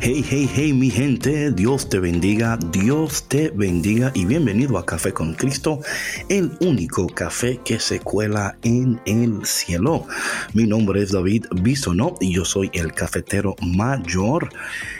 [0.00, 5.12] Hey, hey, hey, mi gente, Dios te bendiga, Dios te bendiga y bienvenido a Café
[5.12, 5.80] con Cristo,
[6.28, 10.06] el único café que se cuela en el cielo.
[10.52, 14.50] Mi nombre es David Bisonó y yo soy el cafetero mayor.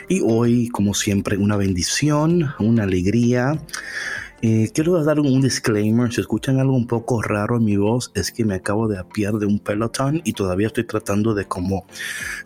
[0.09, 3.59] Y hoy, como siempre, una bendición, una alegría
[4.45, 8.29] eh, quiero dar un disclaimer, si escuchan algo un poco raro en mi voz, es
[8.29, 11.85] que me acabo de apiar de un pelotón y todavía estoy tratando de como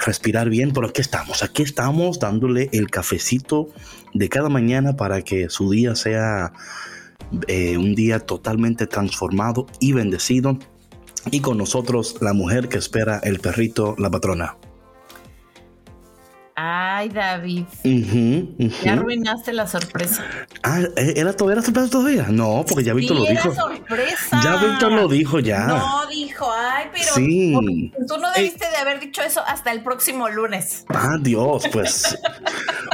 [0.05, 3.69] respirar bien, pero aquí estamos, aquí estamos dándole el cafecito
[4.13, 6.53] de cada mañana para que su día sea
[7.47, 10.59] eh, un día totalmente transformado y bendecido.
[11.31, 14.55] Y con nosotros la mujer que espera el perrito, la patrona.
[16.59, 17.65] Ay, David.
[18.83, 20.25] Ya arruinaste la sorpresa.
[20.63, 22.25] Ah, ¿era, to- ¿era sorpresa todavía?
[22.31, 23.53] No, porque ya Víctor Sí, lo era dijo.
[23.53, 24.41] sorpresa.
[24.43, 25.67] Ya Víctor lo dijo ya.
[25.67, 27.91] No dijo, ay, pero Sí.
[28.07, 30.83] tú no debiste de haber dicho eso hasta el próximo lunes.
[30.89, 32.17] Ah, Dios, pues.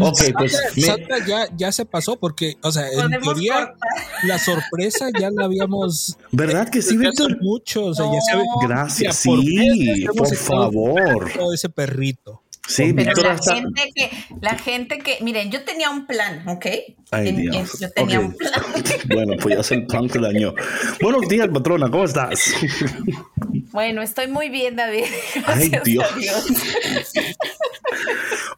[0.02, 0.58] Ok, pues.
[0.76, 3.78] me- Santa ya, ya se pasó porque, o sea, en teoría cortar.
[4.24, 7.38] la sorpresa ya la habíamos ¿Verdad que sí, Víctor?
[7.42, 8.44] mucho, o sea, ya se No.
[8.68, 11.32] Gracias, Ya, por sí, por favor.
[11.32, 12.42] todo ese perrito.
[12.66, 13.56] Sí, Pero Víctor la hasta.
[13.56, 14.10] gente que,
[14.42, 16.66] la gente que, miren, yo tenía un plan, ¿ok?
[17.12, 17.78] Ay, En- Dios.
[17.80, 18.26] yo tenía Ok.
[18.26, 18.54] un plan.
[19.10, 20.54] Bueno, pues ya se el plan que dañó.
[21.02, 22.54] Buenos días, patrona, ¿cómo estás?
[23.74, 25.06] Bueno, estoy muy bien, David.
[25.48, 26.06] Ay, Gracias Dios.
[26.12, 26.46] a Dios.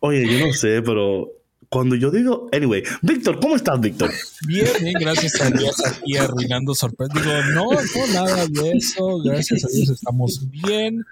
[0.02, 1.30] Oye, yo no sé, pero
[1.70, 2.50] cuando yo digo.
[2.52, 4.12] Anyway, Víctor, ¿cómo estás, Víctor?
[4.48, 7.14] Bien, bien, gracias a Dios aquí arruinando sorpresas.
[7.16, 9.20] Digo, no, no, nada de eso.
[9.24, 11.04] Gracias a Dios estamos bien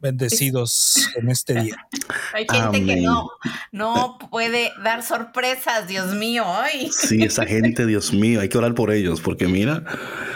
[0.00, 1.76] bendecidos en este día.
[2.34, 3.28] Hay gente que no,
[3.72, 6.44] no puede dar sorpresas, Dios mío.
[6.46, 6.90] Ay.
[6.92, 9.84] Sí, esa gente, Dios mío, hay que orar por ellos, porque mira.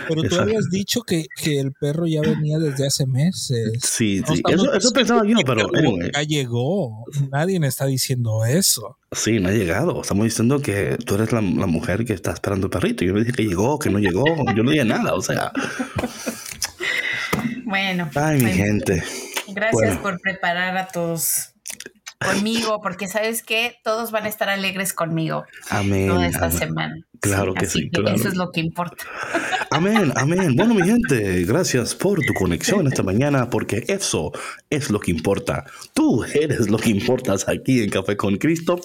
[0.08, 3.72] Pero tú habías dicho que, que el perro ya venía desde hace meses.
[3.82, 6.10] Sí, No sí, eso, eso pensaba yo, pero anyway.
[6.12, 7.04] ya llegó.
[7.30, 8.98] Nadie me está diciendo eso.
[9.12, 10.02] Sí, no ha llegado.
[10.02, 13.04] Estamos diciendo que tú eres la, la mujer que está esperando el perrito.
[13.04, 14.24] Yo le dije que llegó, que no llegó.
[14.54, 15.52] Yo no dije nada, o sea.
[17.64, 19.02] Bueno, Ay, mi bueno, gente.
[19.54, 20.02] Gracias Bueno.
[20.02, 21.54] por preparar a todos
[22.24, 26.08] conmigo, porque sabes que todos van a estar alegres conmigo Amén.
[26.08, 26.58] toda esta amén.
[26.58, 26.94] semana.
[27.20, 28.16] Claro que así sí, claro.
[28.16, 29.04] Eso es lo que importa.
[29.70, 30.54] Amén, amén.
[30.54, 34.32] Bueno, mi gente, gracias por tu conexión esta mañana, porque eso
[34.68, 35.64] es lo que importa.
[35.94, 38.78] Tú eres lo que importas aquí en Café con Cristo.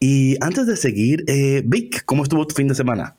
[0.00, 3.16] Y antes de seguir, eh, Vic, ¿cómo estuvo tu fin de semana?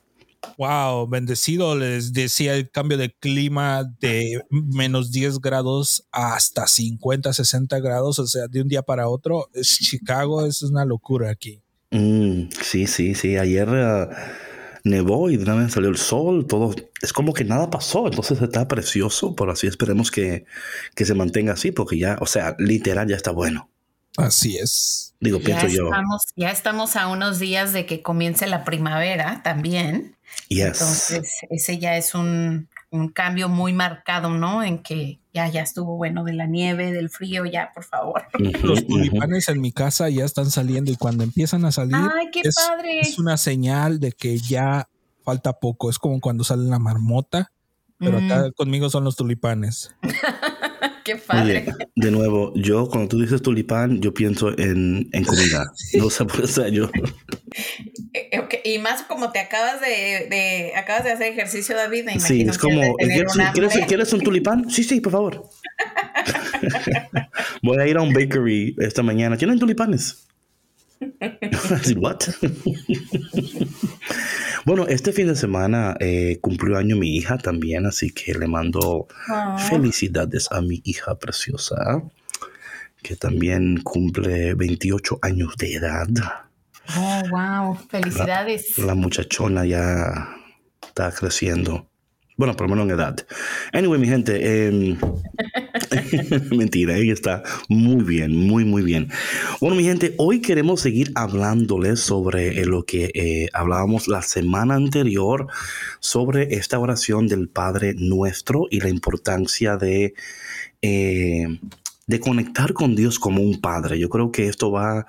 [0.57, 1.75] Wow, bendecido.
[1.75, 8.19] Les decía el cambio de clima de menos 10 grados hasta 50, 60 grados.
[8.19, 9.49] O sea, de un día para otro.
[9.53, 11.61] Es Chicago, es una locura aquí.
[11.91, 13.37] Mm, sí, sí, sí.
[13.37, 14.07] Ayer eh,
[14.83, 16.45] nevó y de una vez salió el sol.
[16.47, 18.07] Todo es como que nada pasó.
[18.07, 19.35] Entonces está precioso.
[19.35, 20.45] Por así esperemos que,
[20.95, 23.72] que se mantenga así, porque ya, o sea, literal ya está bueno.
[24.17, 25.15] Así es.
[25.19, 25.85] Digo, Ya pienso yo.
[25.85, 30.15] estamos, ya estamos a unos días de que comience la primavera también.
[30.49, 30.65] Yes.
[30.81, 34.63] Entonces, ese ya es un, un cambio muy marcado, ¿no?
[34.63, 38.23] En que ya, ya estuvo bueno de la nieve, del frío, ya, por favor.
[38.63, 42.41] Los tulipanes en mi casa ya están saliendo y cuando empiezan a salir Ay, qué
[42.43, 42.99] es, padre.
[43.01, 44.87] es una señal de que ya
[45.23, 45.89] falta poco.
[45.89, 47.51] Es como cuando sale la marmota,
[47.97, 49.95] pero acá conmigo son los tulipanes.
[51.05, 51.65] Qué padre.
[51.67, 55.65] Oye, de nuevo, yo cuando tú dices tulipán, yo pienso en, en comida.
[55.93, 56.89] No sé por qué yo.
[58.15, 62.41] Eh, Y más como te acabas de, de- acabas de hacer ejercicio, David, me Sí,
[62.41, 64.69] es como, ¿quieres, ¿quieres, quieres un tulipán?
[64.69, 65.49] Sí, sí, por favor.
[67.61, 69.37] Voy a ir a un bakery esta mañana.
[69.37, 70.27] ¿Tienen tulipanes?
[71.97, 72.19] ¿What?
[74.65, 79.07] bueno, este fin de semana eh, cumplió año mi hija también, así que le mando
[79.29, 79.57] Oh.
[79.57, 82.03] felicidades a mi hija preciosa,
[83.01, 86.07] que también cumple 28 años de edad.
[86.97, 87.77] Oh, wow.
[87.89, 88.77] Felicidades.
[88.77, 90.29] La muchachona ya
[90.85, 91.87] está creciendo.
[92.43, 93.25] Bueno, por lo menos en edad.
[93.71, 94.97] Anyway, mi gente, eh,
[96.51, 99.07] Mentira, ella está muy bien, muy, muy bien.
[99.61, 104.75] Bueno, mi gente, hoy queremos seguir hablándoles sobre eh, lo que eh, hablábamos la semana
[104.75, 105.47] anterior,
[106.01, 110.13] sobre esta oración del Padre Nuestro y la importancia de...
[110.81, 111.47] Eh,
[112.05, 113.97] de conectar con Dios como un padre.
[113.97, 115.05] Yo creo que esto va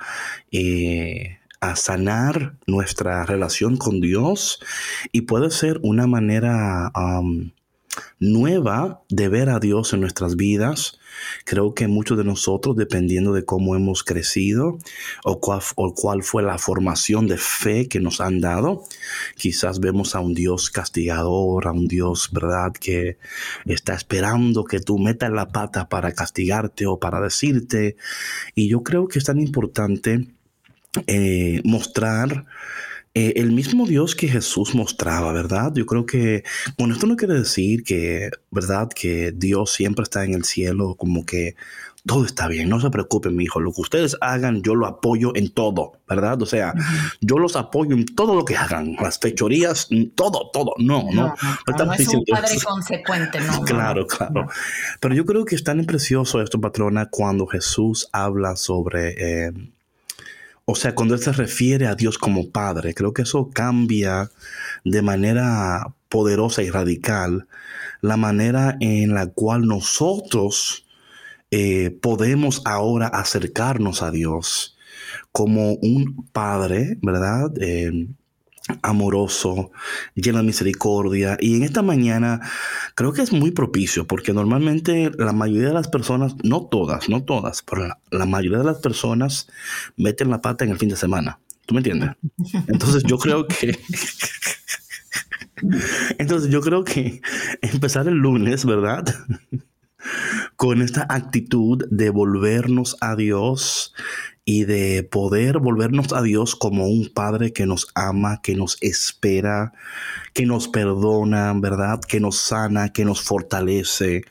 [1.71, 4.61] a sanar nuestra relación con Dios
[5.13, 6.93] y puede ser una manera
[8.19, 10.99] nueva de ver a Dios en nuestras vidas.
[11.47, 14.79] Creo que muchos de nosotros, dependiendo de cómo hemos crecido
[15.25, 18.85] o cuál, o cuál, fue la formación de fe que nos han dado,
[19.37, 23.17] quizás vemos a un Dios castigador, a un Dios, ¿verdad?, que
[23.65, 27.97] está esperando que tú metas la pata para castigarte o para decirte.
[28.55, 30.34] Y yo creo que es tan importante
[31.07, 32.47] eh, mostrar
[33.15, 35.73] eh, el mismo Dios que Jesús mostraba, ¿verdad?
[35.75, 36.43] Yo creo que,
[36.77, 38.89] bueno, esto no quiere decir que, ¿verdad?
[38.89, 41.55] Que Dios siempre está en el cielo, como que
[42.07, 45.33] todo está bien, no se preocupen, mi hijo, lo que ustedes hagan, yo lo apoyo
[45.37, 46.43] en todo, ¿verdad?
[46.43, 46.75] O sea,
[47.21, 51.35] yo los apoyo en todo lo que hagan, las fechorías, todo, todo, no, no.
[51.67, 53.63] No, es un padre consecuente, no.
[53.63, 54.49] claro, claro.
[55.01, 59.47] Pero yo creo que es tan precioso esto, patrona, cuando Jesús habla sobre...
[59.47, 59.53] Eh,
[60.67, 64.31] o sea, cuando Él se refiere a Dios como Padre, creo que eso cambia
[64.85, 67.49] de manera poderosa y radical
[68.01, 70.87] la manera en la cual nosotros
[71.51, 74.77] eh, podemos ahora acercarnos a Dios
[75.33, 77.53] como un Padre, ¿verdad?
[77.61, 78.09] Eh,
[78.83, 79.71] amoroso,
[80.15, 81.37] lleno de misericordia.
[81.41, 82.41] Y en esta mañana
[82.95, 87.23] creo que es muy propicio porque normalmente la mayoría de las personas, no todas, no
[87.23, 89.49] todas, pero la, mayoría de las personas
[89.97, 91.39] meten la pata en el fin de semana.
[91.67, 92.11] ¿Tú me entiendes?
[92.67, 93.79] Entonces yo creo que...
[96.19, 97.23] Entonces yo creo que
[97.63, 99.05] empezar el lunes, ¿verdad?
[100.57, 103.95] Con esta actitud de volvernos a Dios
[104.45, 109.73] y de poder volvernos a Dios como un Padre que nos ama, que nos espera,
[110.35, 112.01] que nos perdona, ¿verdad?
[112.01, 114.23] Que nos sana, que nos fortalece.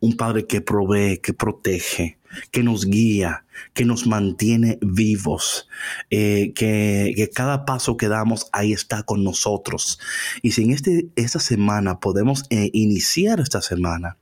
[0.00, 2.18] Un Padre que provee, que protege,
[2.50, 5.66] que nos guía, que nos mantiene vivos,
[6.10, 9.98] eh, que, cada paso que damos ahí está con nosotros.
[10.42, 14.18] Y si en este, esta semana podemos eh, iniciar esta semana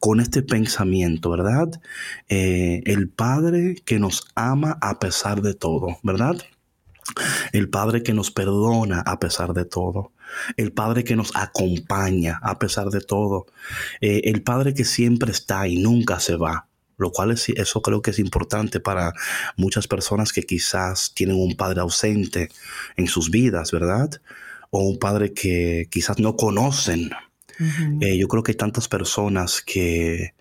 [0.00, 1.80] con este pensamiento, ¿verdad?
[2.28, 6.36] Eh, el Padre que nos ama a pesar de todo, ¿verdad?
[7.52, 10.12] El Padre que nos perdona a pesar de todo.
[10.56, 13.46] El Padre que nos acompaña a pesar de todo.
[14.00, 16.66] Eh, el Padre que siempre está y nunca se va.
[16.96, 19.12] Lo cual es, eso creo que es importante para
[19.56, 22.50] muchas personas que quizás tienen un padre ausente
[22.96, 24.10] en sus vidas, ¿verdad?
[24.70, 27.10] O un padre que quizás no conocen,
[28.00, 30.34] eh, yo creo que hay tantas personas que...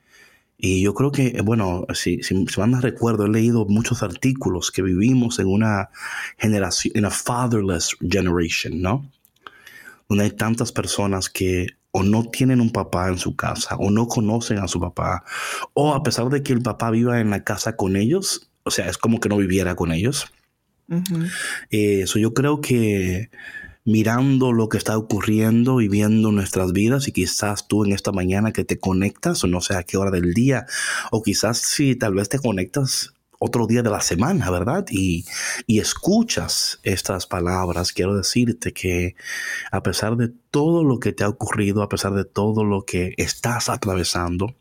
[0.58, 4.82] Y yo creo que, bueno, si, si, si mal recuerdo, he leído muchos artículos que
[4.82, 5.90] vivimos en una
[6.38, 9.10] generación, en una fatherless generation, ¿no?
[10.08, 14.08] Donde hay tantas personas que o no tienen un papá en su casa, o no
[14.08, 15.24] conocen a su papá,
[15.74, 18.90] o a pesar de que el papá viva en la casa con ellos, o sea,
[18.90, 20.26] es como que no viviera con ellos.
[21.70, 23.30] Eso yo creo que
[23.86, 28.54] mirando lo que está ocurriendo y viendo nuestras vidas y quizás tú en esta mañana
[28.54, 30.66] que te conectas o no sé a qué hora del día
[31.12, 33.14] o quizás si tal vez te conectas
[33.46, 34.86] otro día de la semana, ¿verdad?
[34.90, 35.26] Y,
[35.68, 39.18] y, escuchas estas palabras, quiero decirte que
[39.70, 43.14] a pesar de todo lo que te ha ocurrido, a pesar de todo lo que
[43.18, 44.56] estás atravesando,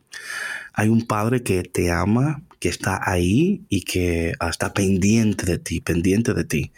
[0.72, 5.80] hay un Padre que te ama, que está ahí y que está pendiente de ti,
[5.80, 6.70] pendiente de ti.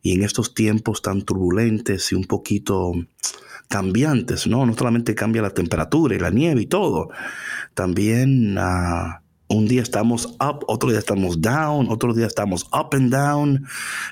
[0.00, 2.92] Y en estos tiempos tan turbulentos y un poquito
[3.66, 4.64] cambiantes, ¿no?
[4.64, 7.08] No solamente cambia la temperatura y la nieve y todo,
[7.74, 13.12] también ah, un día estamos up, otro día estamos down, otro día estamos up and
[13.12, 13.66] down,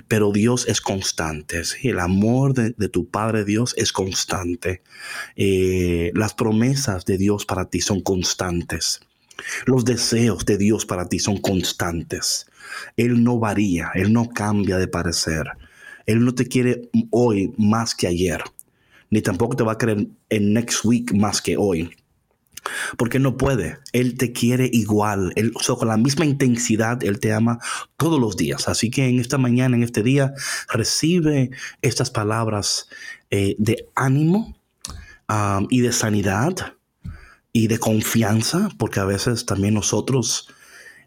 [0.09, 1.63] pero Dios es constante.
[1.85, 4.83] El amor de, tu Padre Dios es constante.
[5.37, 8.99] Eh, las promesas de Dios para ti son constantes.
[9.67, 12.47] Los deseos de Dios para ti son constantes.
[12.97, 15.47] Él no varía, Él no cambia de parecer.
[16.07, 18.43] Él no te quiere hoy más que ayer,
[19.11, 21.91] ni tampoco te va a querer en next week más que hoy.
[22.97, 23.79] Porque no puede.
[23.93, 25.33] Él te quiere igual.
[25.37, 27.59] Él, con la misma intensidad, Él te ama
[27.99, 28.69] todos los días.
[28.69, 30.33] Así que en esta mañana, en este día,
[30.73, 31.51] recibe
[31.83, 32.89] estas palabras
[33.31, 34.57] eh, de ánimo
[35.29, 36.74] ah, y de sanidad
[37.57, 40.49] y de confianza, porque a veces también nosotros,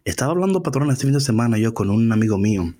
[0.06, 2.74] estaba hablando patrón este fin de semana yo con un amigo mío,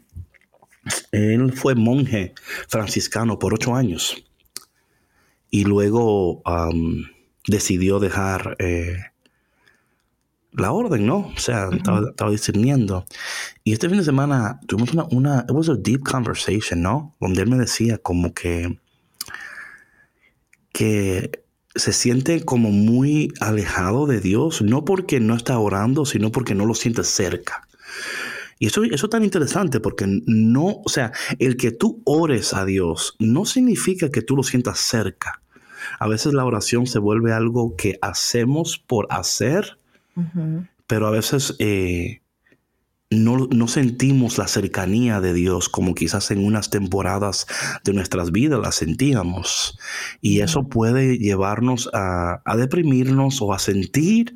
[1.12, 2.34] él fue monje
[2.66, 4.25] franciscano por ocho años
[5.50, 6.42] y luego
[7.46, 8.96] decidió dejar, eh,
[10.52, 11.18] la orden, ¿no?
[11.18, 13.04] O sea, estaba, discerniendo.
[13.64, 17.14] Y este fin de semana tuvimos una, una, it was a deep conversation, ¿no?
[17.20, 18.80] Donde él me decía como que,
[20.72, 21.44] que
[21.78, 26.66] se siente como muy alejado de Dios, no porque no está orando, sino porque no
[26.66, 27.66] lo siente cerca.
[28.58, 32.64] Y eso, eso es tan interesante porque no, o sea, el que tú ores a
[32.64, 35.40] Dios no significa que tú lo sientas cerca.
[35.99, 39.78] A veces la oración se vuelve algo que hacemos por hacer,
[40.87, 42.20] pero a veces eh,
[43.10, 47.46] no, no, sentimos la cercanía de Dios como quizás en unas temporadas
[47.82, 49.78] de nuestras vidas la sentíamos.
[50.20, 54.34] Y eso puede llevarnos a, a deprimirnos o a sentir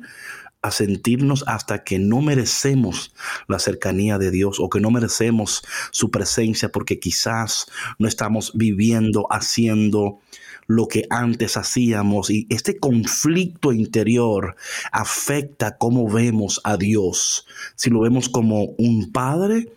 [0.63, 3.13] a sentirnos hasta que no merecemos
[3.49, 5.61] la cercanía de Dios o que no merecemos
[5.91, 7.67] su presencia porque quizás
[7.99, 10.21] no estamos viviendo, haciendo
[10.67, 14.55] lo que antes hacíamos y este conflicto interior
[14.91, 17.45] afecta cómo vemos a Dios.
[17.75, 19.71] Si lo vemos como un padre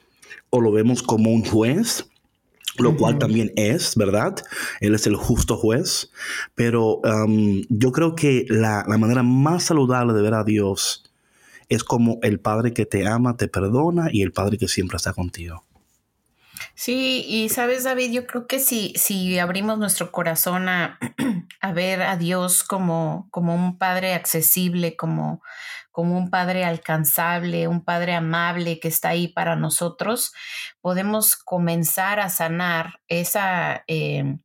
[0.50, 2.06] o lo vemos como un juez
[2.78, 4.34] lo cual también es, ¿verdad?
[4.80, 6.10] Él es el justo juez,
[6.54, 11.10] pero um, yo creo que la, la, manera más saludable de ver a Dios
[11.68, 15.12] es como el Padre que te ama, te perdona y el Padre que siempre está
[15.12, 15.65] contigo.
[16.78, 20.98] Sí, y sabes, David, yo creo que si, si abrimos nuestro corazón a,
[21.62, 25.42] a ver a Dios como, como un Padre accesible, como,
[25.90, 30.34] como un Padre alcanzable, un Padre amable que está ahí para nosotros,
[30.82, 34.36] podemos comenzar a sanar esa, eh,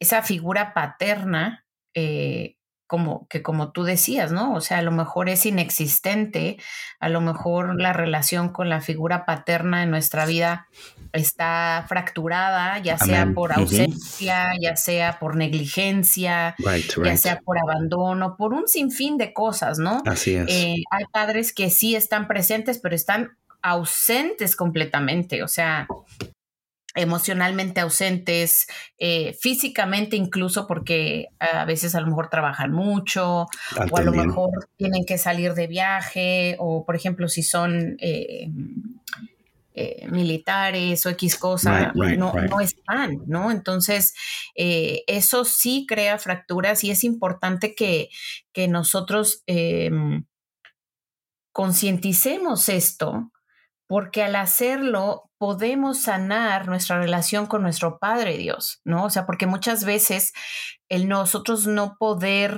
[0.00, 2.56] esa figura paterna eh,
[2.90, 4.52] como que como tú decías, ¿no?
[4.52, 6.56] O sea, a lo mejor es inexistente,
[6.98, 10.66] a lo mejor la relación con la figura paterna en nuestra vida
[11.12, 16.56] está fracturada, ya sea por ausencia, ya sea por negligencia,
[17.04, 20.02] ya sea por abandono, por un sinfín de cosas, ¿no?
[20.04, 20.48] Así es.
[20.48, 25.86] Eh, hay padres que sí están presentes, pero están ausentes completamente, o sea,
[26.94, 28.66] emocionalmente ausentes,
[28.98, 33.46] eh, físicamente incluso porque a veces a lo mejor trabajan mucho
[33.90, 38.48] o a lo mejor tienen que salir de viaje o por ejemplo si son eh,
[39.72, 43.52] eh, militares o X cosa, no, no, están, ¿no?
[43.52, 44.14] Entonces,
[44.54, 48.08] eso sí crea fracturas y es importante que,
[48.52, 50.24] que nosotros em,
[51.52, 53.30] concienticemos esto
[53.90, 59.06] porque al hacerlo podemos sanar nuestra relación con nuestro Padre Dios, ¿no?
[59.06, 60.32] O sea, porque muchas veces
[60.88, 62.56] el nosotros no poder,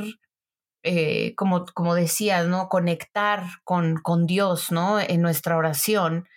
[0.82, 2.68] eh, como, como decías, ¿no?
[2.68, 5.00] Conectar con, con Dios, ¿no?
[5.00, 6.28] En nuestra oración,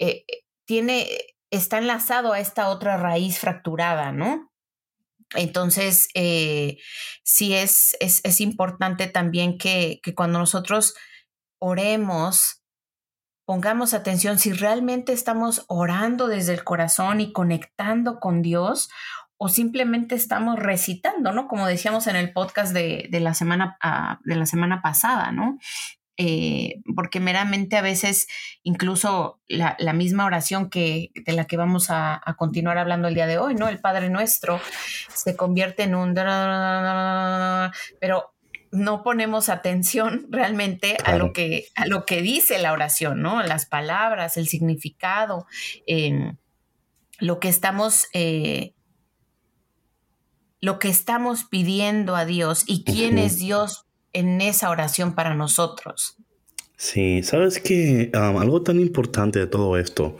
[0.00, 0.24] eh,
[0.64, 1.06] tiene,
[1.52, 4.50] está enlazado a esta otra raíz fracturada, ¿no?
[5.36, 6.78] Entonces, eh,
[7.22, 10.96] sí es, es, es, importante también que, que cuando nosotros
[11.60, 12.63] oremos,
[13.44, 18.90] pongamos atención si realmente estamos orando desde el corazón y conectando con Dios
[19.36, 21.48] o simplemente estamos recitando, ¿no?
[21.48, 25.58] Como decíamos en el podcast de, la, semana, ah, de la semana pasada, ¿no?
[26.16, 28.28] Eh, porque meramente a veces
[28.62, 33.26] incluso la, misma oración que de la que vamos a, a, continuar hablando el día
[33.26, 33.68] de hoy, ¿no?
[33.68, 34.60] El Padre Nuestro
[35.12, 36.14] se convierte en un...
[38.00, 38.33] Pero
[38.74, 43.42] no ponemos atención realmente a, lo que, a lo que dice la oración, ¿no?
[43.42, 45.46] Las palabras, el significado,
[47.20, 48.08] lo que estamos...
[48.12, 48.74] Eh,
[50.60, 56.16] lo que estamos pidiendo a Dios y quién es Dios en esa oración para nosotros.
[56.78, 60.16] Sí, sabes que um, algo tan importante de todo esto,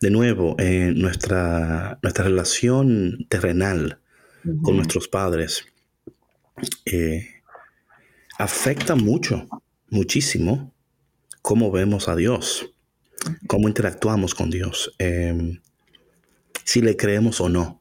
[0.00, 3.98] de nuevo, eh, nuestra, nuestra relación terrenal
[4.62, 5.66] con nuestros padres,
[6.86, 7.33] eh,
[8.38, 9.46] afecta mucho,
[9.88, 10.74] muchísimo,
[11.42, 12.74] cómo vemos a Dios,
[13.46, 15.60] cómo interactuamos con Dios, em,
[16.64, 17.80] si le creemos o no,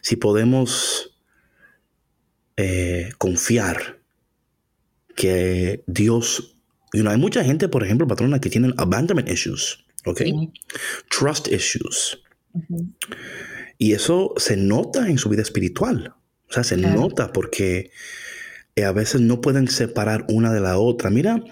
[0.00, 1.16] si podemos
[2.56, 4.00] eh, confiar
[5.16, 6.56] que Dios,
[6.92, 10.22] hay mucha gente, por ejemplo, patrona, que tienen abandonment issues, ¿ok?
[11.08, 12.20] Trust issues.
[13.78, 16.14] Y eso se nota en su vida espiritual.
[16.54, 17.90] O sea, se nota porque
[18.76, 21.10] eh, a veces no pueden separar una de la otra.
[21.10, 21.42] Mira,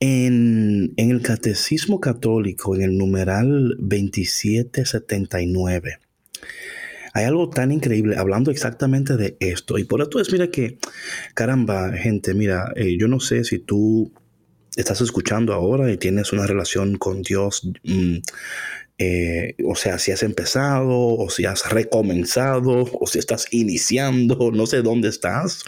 [0.00, 6.00] en, el Catecismo Católico, en el numeral 2779,
[7.14, 9.78] hay algo tan increíble hablando exactamente de esto.
[9.78, 10.78] Y por eso es, mira que,
[11.34, 14.12] caramba, gente, mira, eh, yo no sé si tú
[14.74, 17.70] estás escuchando ahora y tienes una relación con Dios.
[17.84, 18.16] Mm,
[19.02, 24.66] eh, o sea, si has empezado o si has recomenzado o si estás iniciando, no
[24.66, 25.64] sé dónde estás.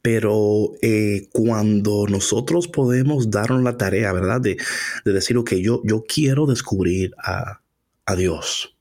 [0.00, 4.40] Pero eh, cuando nosotros podemos darnos la tarea, ¿verdad?
[4.40, 4.56] De,
[5.04, 7.60] de decir, ok, yo, yo quiero descubrir a,
[8.06, 8.76] a Dios,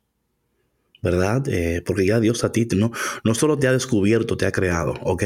[1.02, 1.44] ¿verdad?
[1.48, 2.92] Eh, porque ya Dios a ti no,
[3.24, 5.24] no solo te ha descubierto, te ha creado, ¿ok?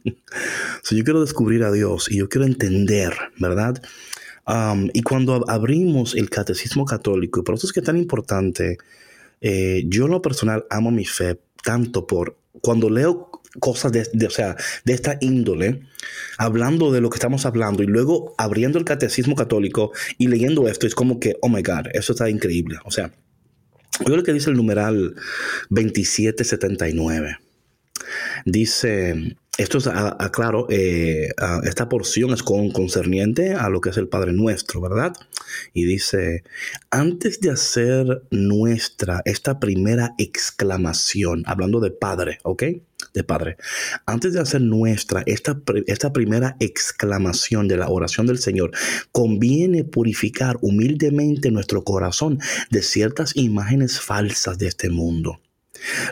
[0.82, 3.80] so, yo quiero descubrir a Dios y yo quiero entender, ¿verdad?
[4.46, 8.78] Um, y cuando abrimos el catecismo católico, y por eso es que es tan importante,
[9.40, 14.30] eh, yo en lo personal amo mi fe tanto por cuando leo cosas de, o
[14.30, 15.82] sea, de esta índole,
[16.38, 20.86] hablando de lo que estamos hablando y luego abriendo el catecismo católico y leyendo esto,
[20.86, 22.78] es como que, oh my God, eso está increíble.
[22.84, 23.12] O sea,
[24.06, 25.16] yo lo que dice el numeral
[25.70, 27.38] 2779.
[28.44, 31.28] Dice, esto es, aclaro, eh,
[31.64, 35.12] esta porción es con, concerniente a lo que es el Padre Nuestro, ¿verdad?
[35.74, 36.44] Y dice,
[36.90, 42.62] antes de hacer nuestra esta primera exclamación, hablando de Padre, ¿ok?
[43.12, 43.58] De Padre,
[44.06, 48.70] antes de hacer nuestra esta, esta primera exclamación de la oración del Señor,
[49.12, 52.38] conviene purificar humildemente nuestro corazón
[52.70, 55.42] de ciertas imágenes falsas de este mundo.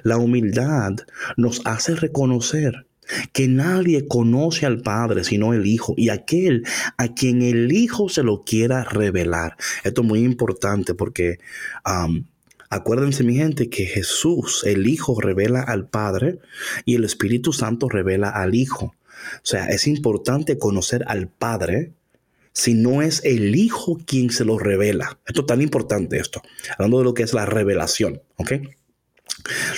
[0.03, 0.97] La humildad
[1.37, 2.88] nos hace reconocer
[3.33, 6.65] que nadie conoce al Padre sino el Hijo y aquel
[6.97, 9.57] a quien el Hijo se lo quiera revelar.
[9.85, 11.39] Esto es muy importante porque
[12.71, 16.39] acuérdense mi gente que Jesús, el Hijo, revela al Padre
[16.85, 18.95] y el Espíritu Santo revela al Hijo.
[19.37, 21.93] O sea, es importante conocer al Padre
[22.53, 25.19] si no es el Hijo quien se lo revela.
[25.27, 28.53] Esto es tan importante esto, hablando de lo que es la revelación, ¿ok?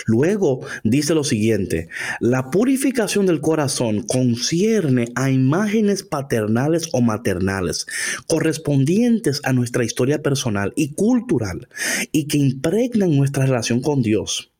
[0.06, 1.88] Luego dice lo siguiente,
[2.20, 7.86] la purificación del corazón concierne a imágenes paternales o maternales
[8.26, 11.68] correspondientes a nuestra historia personal y cultural
[12.12, 14.50] y que impregnan nuestra relación con Dios.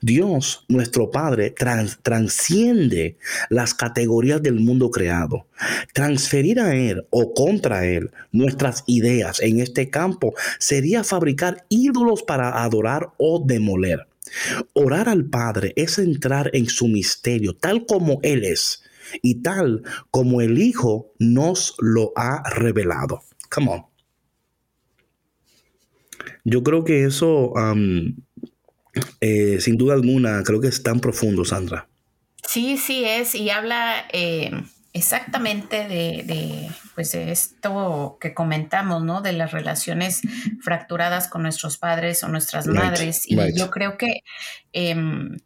[0.00, 1.54] Dios, nuestro Padre,
[2.02, 3.18] transciende
[3.50, 5.46] las categorías del mundo creado.
[5.92, 12.62] Transferir a Él o contra Él nuestras ideas en este campo sería fabricar ídolos para
[12.62, 14.06] adorar o demoler.
[14.72, 18.82] Orar al Padre es entrar en su misterio tal como Él es
[19.22, 23.22] y tal como el Hijo nos lo ha revelado.
[23.50, 23.86] Come on.
[26.44, 27.52] Yo creo que eso,
[29.20, 31.88] eh, sin duda alguna, creo que es tan profundo, Sandra.
[32.46, 34.50] Sí, sí es, y habla eh,
[34.98, 39.20] exactamente de, pues esto que comentamos, ¿no?
[39.20, 40.20] De las relaciones
[40.60, 43.22] fracturadas con nuestros padres o nuestras madres.
[43.26, 44.22] Y yo creo que
[44.72, 45.36] em,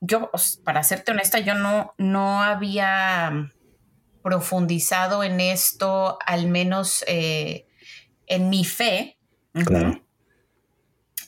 [0.00, 0.30] yo,
[0.64, 3.52] para serte honesta, yo no, no había
[4.22, 7.66] profundizado en esto, al menos eh,
[8.26, 9.18] en mi fe.
[9.52, 10.02] Claro.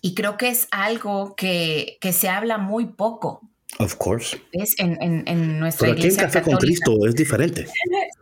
[0.01, 3.43] Y creo que es algo que, que se habla muy poco.
[3.79, 4.41] Of course.
[4.53, 7.67] Es en, en, en nuestra Pero aquí en Café con Cristo es diferente.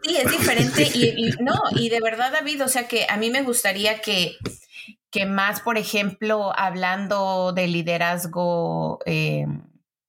[0.03, 0.83] Sí, es diferente.
[0.95, 4.37] y, no, y de verdad, David, o sea que a mí me gustaría que,
[5.11, 9.47] que más, por ejemplo, hablando de liderazgo eh,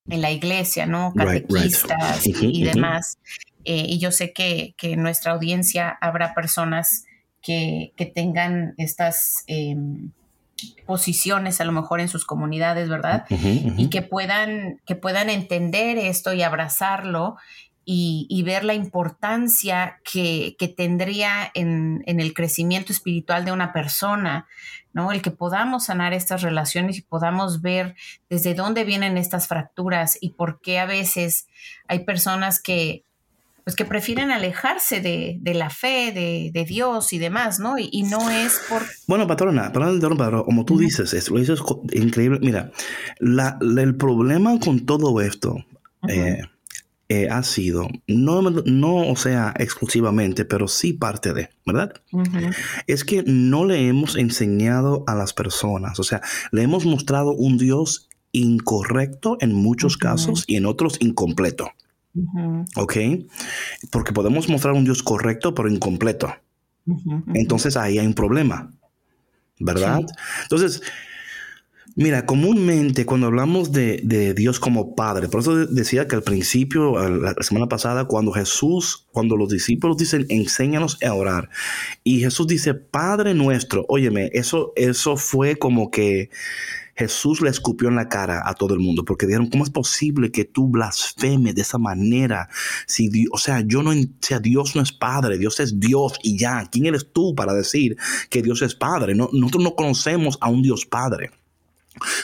[0.07, 1.13] en la iglesia, ¿no?
[1.15, 3.19] Catequistas y, demás.
[3.65, 7.05] Eh, y yo sé que, que, en nuestra audiencia habrá personas
[7.41, 9.43] que, que tengan estas.
[9.47, 10.11] Em,
[10.85, 13.25] posiciones a lo mejor en sus comunidades, ¿verdad?
[13.29, 17.35] Y que puedan, que puedan entender esto y abrazarlo
[17.87, 24.47] y, ver la importancia que, tendría en, el crecimiento espiritual de una persona,
[24.93, 25.11] ¿no?
[25.11, 27.95] El que podamos sanar estas relaciones y podamos ver
[28.29, 31.47] desde dónde vienen estas fracturas y por qué a veces
[31.87, 33.03] hay personas que,
[33.65, 37.79] pues que prefieren alejarse de, la fe, de, Dios y demás, ¿no?
[37.79, 38.83] Y, no es por...
[39.07, 41.59] Bueno, patrona, patrona, como tú dices, es, lo dices
[41.91, 42.39] increíble.
[42.41, 42.71] Mira,
[43.19, 45.65] el problema con todo esto
[46.07, 46.43] eh,
[47.09, 51.91] eh, ha sido, no, no, o sea, exclusivamente, pero sí parte de, ¿verdad?
[52.85, 57.57] Es que no le hemos enseñado a las personas, o sea, le hemos mostrado un
[57.57, 61.71] Dios incorrecto en muchos casos y en otros incompleto.
[62.75, 62.97] ¿Ok?
[63.91, 66.33] Porque podemos mostrar un Dios correcto pero incompleto.
[67.33, 68.71] Entonces ahí hay un problema,
[69.59, 70.01] ¿verdad?
[70.43, 70.83] Entonces,
[71.95, 77.33] mira, comúnmente cuando hablamos de, Dios como Padre, por eso decía que al principio, la
[77.41, 81.49] semana pasada, cuando Jesús, cuando los discípulos dicen, enséñanos a orar,
[82.03, 86.29] y Jesús dice, Padre nuestro, óyeme, eso, eso fue como que
[86.95, 90.31] Jesús le escupió en la cara a todo el mundo porque dijeron, ¿cómo es posible
[90.31, 92.47] que tú blasfemes de esa manera?
[92.87, 96.67] Si o sea, yo no, sea, Dios no es padre, Dios es Dios y ya.
[96.71, 97.97] ¿Quién eres tú para decir
[98.29, 99.13] que Dios es padre?
[99.13, 101.31] No, nosotros no conocemos a un Dios padre.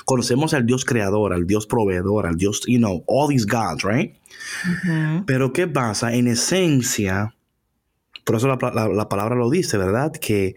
[0.05, 4.15] Conocemos al Dios creador, al Dios proveedor, al Dios, you know, all these gods, right?
[5.25, 6.13] Pero ¿qué pasa?
[6.13, 7.35] En esencia,
[8.25, 10.11] por eso la, palabra lo dice, ¿verdad?
[10.11, 10.55] Que,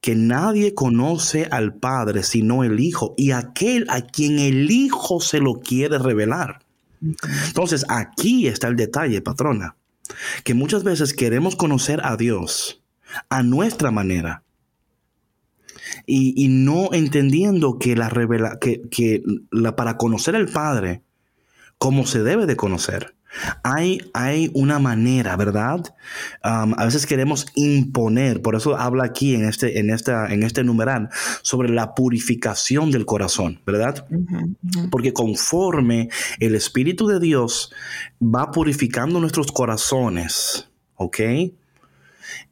[0.00, 5.40] que nadie conoce al Padre sino el Hijo y aquel a quien el Hijo se
[5.40, 6.60] lo quiere revelar.
[7.46, 9.76] Entonces, aquí está el detalle, patrona,
[10.44, 12.82] que muchas veces queremos conocer a Dios
[13.28, 14.42] a nuestra manera
[16.06, 21.02] y, no entendiendo que, la revela, que la, para conocer al Padre,
[21.78, 23.14] como se debe de conocer,
[23.62, 25.94] hay, hay una manera, ¿verdad?
[26.42, 31.10] a veces queremos imponer, por eso habla aquí en este, en, esta, en este numeral
[31.42, 34.06] sobre la purificación del corazón, ¿verdad?
[34.90, 37.72] Porque conforme el Espíritu de Dios
[38.22, 41.20] va purificando nuestros corazones, ¿ok?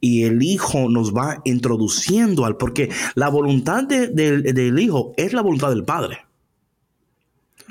[0.01, 5.69] Y el Hijo nos va introduciendo al, porque la voluntad del Hijo es la voluntad
[5.69, 6.28] del Padre.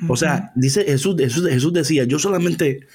[0.06, 2.86] O sea, dice Jesús, Jesús, decía, yo solamente,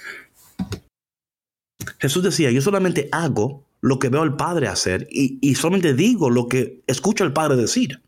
[1.99, 6.47] Jesús decía, yo solamente hago lo que veo al Padre hacer y, solamente digo lo
[6.47, 8.01] que escucho al Padre decir.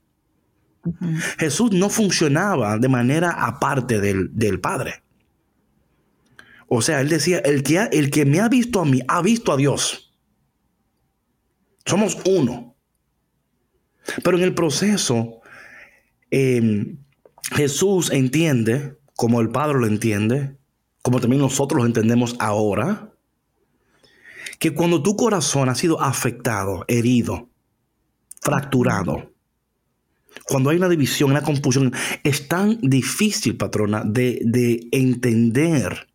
[1.40, 5.04] Jesús no funcionaba de manera aparte del, Padre.
[6.68, 9.52] O sea, él decía, el que, el que me ha visto a mí, ha visto
[9.52, 10.14] a Dios.
[11.86, 12.76] Somos uno.
[14.24, 15.42] Pero en el proceso,
[16.30, 16.96] eh,
[17.52, 20.58] Jesús entiende, como el Padre lo entiende,
[21.02, 23.12] como también nosotros lo entendemos ahora,
[24.60, 27.50] que cuando tu corazón ha sido afectado, herido,
[28.42, 29.32] fracturado,
[30.44, 36.08] cuando hay una división, una confusión, es tan difícil, patrona, de, de entender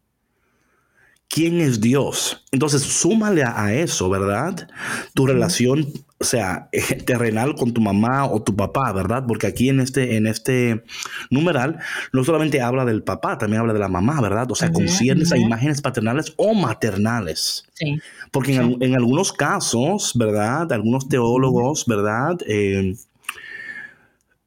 [1.28, 2.44] quién es Dios.
[2.50, 4.68] Entonces, súmale a, eso, ¿verdad?
[5.14, 5.90] Tu relación,
[6.20, 6.68] o sea,
[7.06, 9.24] terrenal con tu mamá o tu papá, ¿verdad?
[9.26, 10.84] Porque aquí en este, en este
[11.30, 11.78] numeral
[12.12, 14.50] no solamente habla del papá, también habla de la mamá, ¿verdad?
[14.50, 17.64] O sea, conciernes a imágenes paternales o maternales.
[17.72, 17.98] Sí.
[18.30, 20.70] Porque en, algunos casos, ¿verdad?
[20.72, 22.38] Algunos teólogos, ¿verdad?
[22.46, 22.94] Eh,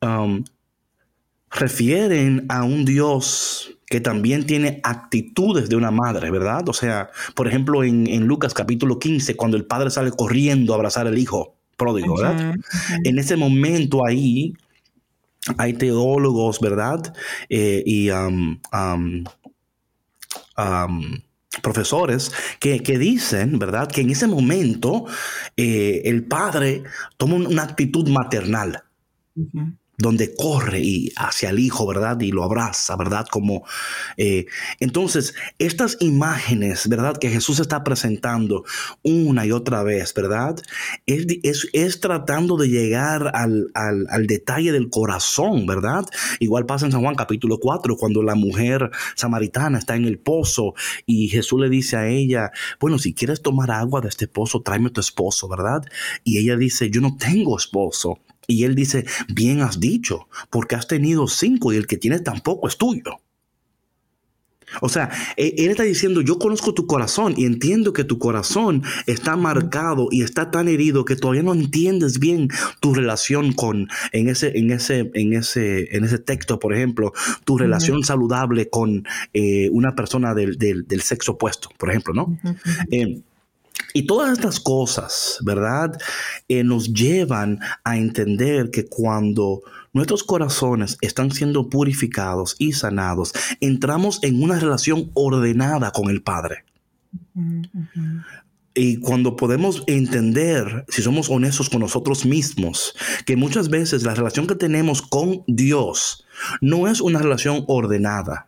[0.02, 0.44] um,
[1.50, 6.70] refieren a un Dios que también tiene actitudes de una madre, ¿verdad?
[6.70, 11.08] O sea, por ejemplo, en, Lucas capítulo 15, cuando el padre sale corriendo a abrazar
[11.08, 12.56] al hijo pródigo, ¿verdad?
[13.04, 14.54] En ese momento ahí
[15.58, 17.14] hay teólogos, ¿verdad?
[17.50, 18.10] Eh, y
[21.62, 23.88] profesores que, dicen, ¿verdad?
[23.88, 25.06] Que en ese momento
[25.58, 26.84] eh, el padre
[27.18, 28.84] toma una actitud maternal
[30.04, 32.20] donde corre y hacia el hijo, ¿verdad?
[32.20, 33.26] Y lo abraza, ¿verdad?
[33.32, 33.64] Como
[34.18, 34.46] eh,
[34.80, 37.18] entonces estas imágenes, ¿verdad?
[37.18, 38.66] Que Jesús está presentando
[39.02, 40.58] una y otra vez, ¿verdad?
[41.06, 46.06] Es, es, tratando de llegar al, al, detalle del corazón, ¿verdad?
[46.40, 50.74] Igual pasa en San Juan capítulo 4, cuando la mujer samaritana está en el pozo
[51.06, 54.90] y Jesús le dice a ella, bueno, si quieres tomar agua de este pozo, tráeme
[54.90, 55.82] tu esposo, ¿verdad?
[56.26, 58.20] Y ella dice, yo no tengo esposo.
[58.48, 62.68] Y él dice, bien has dicho, porque has tenido cinco y el que tienes tampoco
[62.68, 63.20] es tuyo.
[64.82, 68.84] O sea, e, él está diciendo, yo conozco tu corazón y entiendo que tu corazón
[69.06, 74.30] está marcado y está tan herido que todavía no entiendes bien tu relación con, en
[74.30, 77.14] ese, en ese, en ese, en ese texto, por ejemplo,
[77.46, 80.58] tu relación saludable con eh, una persona del,
[81.02, 82.38] sexo opuesto, por ejemplo, ¿no?
[83.94, 85.98] Y todas estas cosas, ¿verdad?
[86.48, 89.62] Eh, nos llevan a entender que cuando
[89.94, 96.66] nuestros corazones están siendo purificados y sanados, entramos en una relación ordenada con el Padre.
[98.74, 102.96] Y cuando podemos entender, si somos honestos con nosotros mismos,
[103.28, 106.26] que muchas veces la relación que tenemos con Dios
[106.60, 108.48] no es una relación ordenada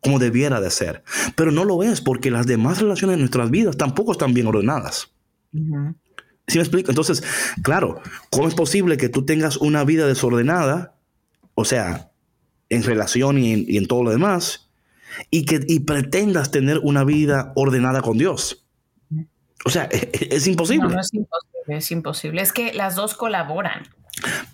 [0.00, 1.02] como debiera de ser.
[1.34, 5.12] Pero no lo es porque las demás relaciones de nuestras vidas tampoco están bien ordenadas.
[5.52, 6.90] ¿Sí me explico?
[6.90, 7.22] Entonces,
[7.62, 10.94] claro, ¿cómo es posible que tú tengas una vida desordenada,
[11.54, 12.10] o sea,
[12.70, 14.70] en relación y en, todo lo demás,
[15.30, 18.66] y que y pretendas tener una vida ordenada con Dios?
[19.64, 20.88] O sea, es, imposible.
[20.88, 22.42] no es imposible, es imposible.
[22.42, 23.82] Es que las dos colaboran.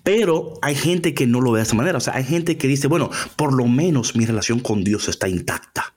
[0.03, 1.99] Pero hay gente que no lo ve de esa manera.
[1.99, 5.29] O sea, hay gente que dice, bueno, por lo menos mi relación con Dios está
[5.29, 5.95] intacta.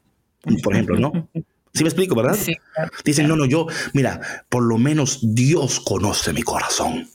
[0.64, 1.30] Por ejemplo, ¿no?
[1.74, 2.36] ¿Sí me explico, verdad?
[2.36, 2.56] Sí,
[3.04, 7.08] Dicen, no, no, yo, mira, por lo menos Dios conoce mi corazón.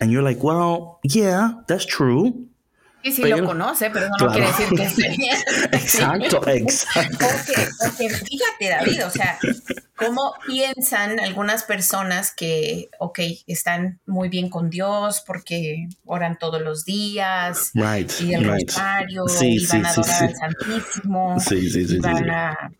[0.00, 2.48] And you're like, well, yeah, that's true.
[3.12, 5.36] Sí, sí lo conoce, pero no quiere decir que esté bien.
[5.72, 7.26] exacto, exacto.
[7.80, 9.38] Porque, fíjate, David, o sea,
[9.96, 16.84] cómo piensan algunas personas que, ok, están muy bien con Dios porque oran todos los
[16.84, 22.70] días, right, y el rosario, y van a adorar al Santísimo, y van a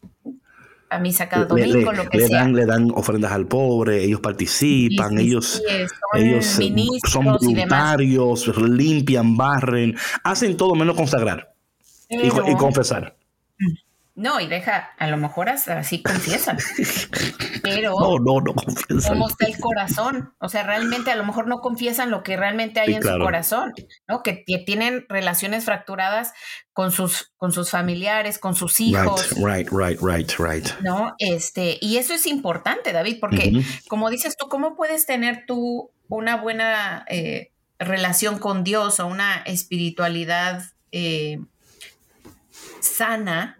[0.90, 2.38] a misa cada domingo, lo que le sea.
[2.38, 6.74] Dan, le dan ofrendas al pobre, ellos participan, ellos, son, ellos eh,
[7.06, 11.52] son voluntarios, limpian, barren, hacen todo menos consagrar
[12.08, 13.16] y, confesar.
[14.18, 16.58] No, y deja, a lo mejor así confiesan.
[17.62, 19.12] Pero no, no, no confiesan.
[19.12, 20.34] ¿Cómo está el corazón?
[20.40, 23.74] O sea, realmente a lo mejor no confiesan lo que realmente hay en su corazón,
[24.08, 24.24] ¿no?
[24.24, 26.32] Que, tienen relaciones fracturadas
[26.72, 29.36] con sus, con sus familiares, con sus hijos.
[29.36, 30.68] Right, right, right, right.
[30.80, 31.14] ¿No?
[31.20, 36.38] Este, y eso es importante, David, porque como dices tú, ¿cómo puedes tener tú una
[36.38, 41.38] buena eh, relación con Dios o una espiritualidad eh,
[42.80, 43.56] sana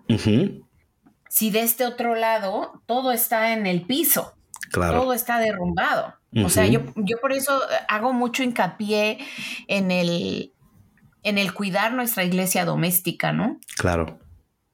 [1.29, 4.35] si de este otro lado todo está en el piso,
[4.73, 6.15] todo está derrumbado.
[6.45, 9.19] O sea, yo, yo por eso hago mucho hincapié
[9.67, 10.53] en el,
[11.23, 13.59] en el cuidar nuestra iglesia doméstica, ¿no?
[13.77, 14.19] Claro.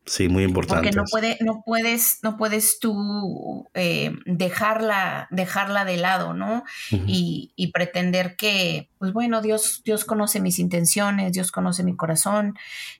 [0.06, 0.90] Sí, muy importante.
[0.90, 6.62] Porque no, puede, no, puedes, no puedes tú eh, dejarla, dejarla de lado, ¿no?
[6.90, 12.54] y, y, pretender que, pues bueno, Dios, Dios conoce mis intenciones, Dios conoce mi corazón,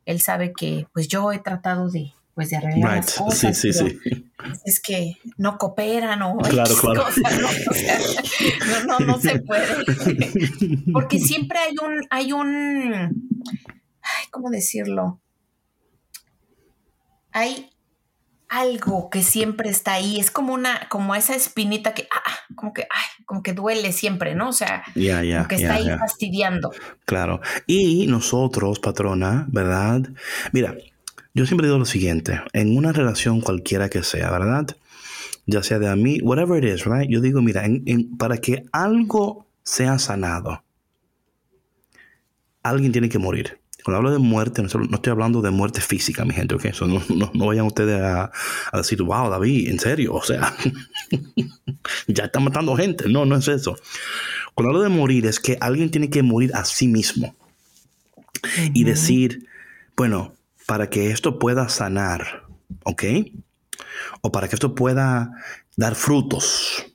[0.07, 3.57] Él sabe que pues yo he tratado de, pues de arreglar las cosas.
[3.57, 4.33] Sí, sí, sí.
[4.64, 7.07] Es que no cooperan o claro, claro.
[8.87, 8.99] ¿no?
[8.99, 9.67] no, no, se puede.
[10.93, 15.21] Porque siempre hay un, hay un, ay, ¿cómo decirlo?
[17.35, 17.68] Hay
[18.49, 22.73] algo que siempre está ahí, es como una, como esa espinita que, ah, ah como
[22.73, 24.51] que, ay, como que duele siempre, ¿no?
[24.51, 26.70] O sea, como que está ahí fastidiando.
[27.05, 27.40] Claro.
[27.66, 30.09] Y nosotros, patrona, ¿verdad?
[30.53, 30.77] Mira,
[31.35, 34.68] yo siempre digo lo siguiente, en una relación cualquiera que sea, ¿verdad?
[35.47, 37.11] Ya sea de a mí, whatever it is, right?
[37.11, 37.64] Yo digo, mira,
[38.18, 40.62] para que algo sea sanado,
[42.62, 43.59] alguien tiene que morir.
[43.85, 46.64] Cuando hablo de muerte, no, estoy hablando de muerte física, mi gente, ¿ok?
[46.87, 48.31] No, no, vayan ustedes a,
[48.73, 50.57] decir, wow, David, en serio, o sea,
[52.07, 53.11] ya están matando gente.
[53.11, 53.77] No, no es eso.
[54.55, 57.37] Cuando hablo de morir, es que alguien tiene que morir a sí mismo
[58.73, 59.47] y decir,
[59.94, 60.33] bueno,
[60.66, 62.47] para que esto pueda sanar,
[62.85, 63.05] ¿ok?
[64.23, 65.31] O para que esto pueda
[65.77, 66.87] dar frutos,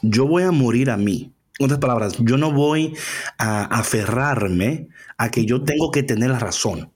[0.00, 1.34] yo voy a morir a mí.
[1.58, 2.96] En otras palabras, yo no voy
[3.36, 6.90] a aferrarme a que yo tengo que tener la razón.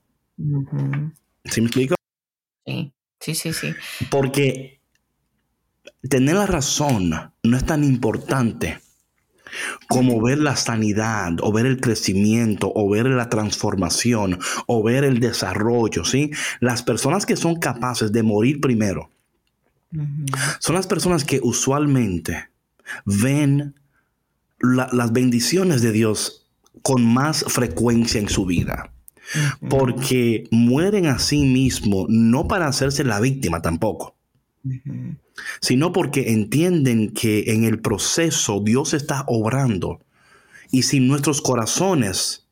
[1.45, 1.95] ¿Sí me explico?
[2.65, 3.73] Sí, sí, sí, sí.
[4.09, 4.79] Porque
[6.09, 7.09] tener la razón
[7.43, 8.79] no es tan importante
[9.87, 15.19] como ver la sanidad o ver el crecimiento o ver la transformación o ver el
[15.19, 16.31] desarrollo, ¿sí?
[16.59, 19.11] Las personas que son capaces de morir primero
[20.59, 22.49] son las personas que usualmente
[23.05, 23.75] ven
[24.59, 26.42] las bendiciones de Dios
[26.81, 28.91] con más frecuencia en su vida.
[29.69, 34.15] Porque mueren a sí mismos, no para hacerse la víctima tampoco,
[35.61, 40.01] sino porque entienden que en el proceso Dios está obrando.
[40.71, 42.47] Y si nuestros corazones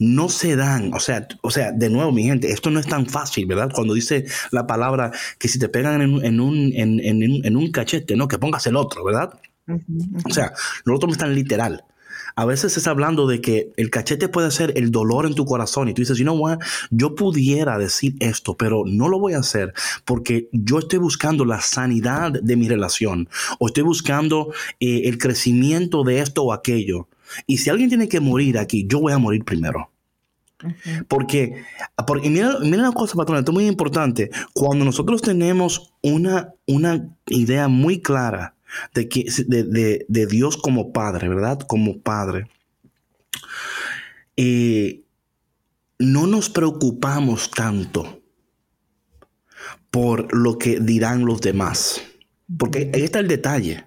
[0.00, 3.06] no se dan, o sea, o sea, de nuevo, mi gente, esto no es tan
[3.06, 3.70] fácil, ¿verdad?
[3.72, 8.28] Cuando dice la palabra que si te pegan en, un, en, un, cachete, ¿no?
[8.28, 9.40] Que pongas el otro, ¿verdad?
[10.24, 10.52] O sea,
[10.84, 11.84] no lo tomes tan literal
[12.38, 15.88] a veces es hablando de que el cachete puede ser el dolor en tu corazón
[15.88, 16.60] y tú dices, you know what,
[16.92, 19.74] yo pudiera decir esto, pero no lo voy a hacer
[20.04, 26.04] porque yo estoy buscando la sanidad de mi relación o estoy buscando eh, el crecimiento
[26.04, 27.08] de esto o aquello.
[27.48, 29.90] Y si alguien tiene que morir aquí, yo voy a morir primero.
[31.08, 31.64] Porque,
[32.06, 34.30] porque mira, mira una cosa, patrona, esto es muy importante.
[34.52, 38.54] Cuando nosotros tenemos una, una idea muy clara
[38.94, 41.60] de, que, de, Dios como Padre, ¿verdad?
[41.60, 42.48] Como Padre.
[44.36, 45.02] Eh,
[45.98, 48.22] no nos preocupamos tanto
[49.90, 52.02] por lo que dirán los demás.
[52.56, 53.86] Porque ahí está el detalle.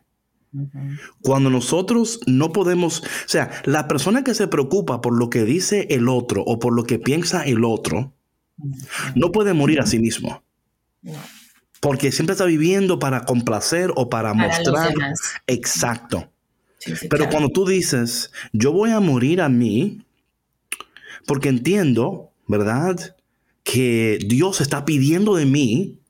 [1.21, 5.87] Cuando nosotros no podemos, o sea, la persona que se preocupa por lo que dice
[5.91, 8.13] el otro o por lo que piensa el otro,
[9.15, 10.43] no puede morir a sí mismo
[11.81, 14.93] porque siempre está viviendo para complacer o para, mostrar.
[15.47, 16.31] Exacto.
[17.09, 20.05] Pero cuando tú dices, yo voy a morir a mí,
[21.25, 23.15] porque entiendo, ¿verdad?
[23.63, 26.00] Que Dios está pidiendo de mí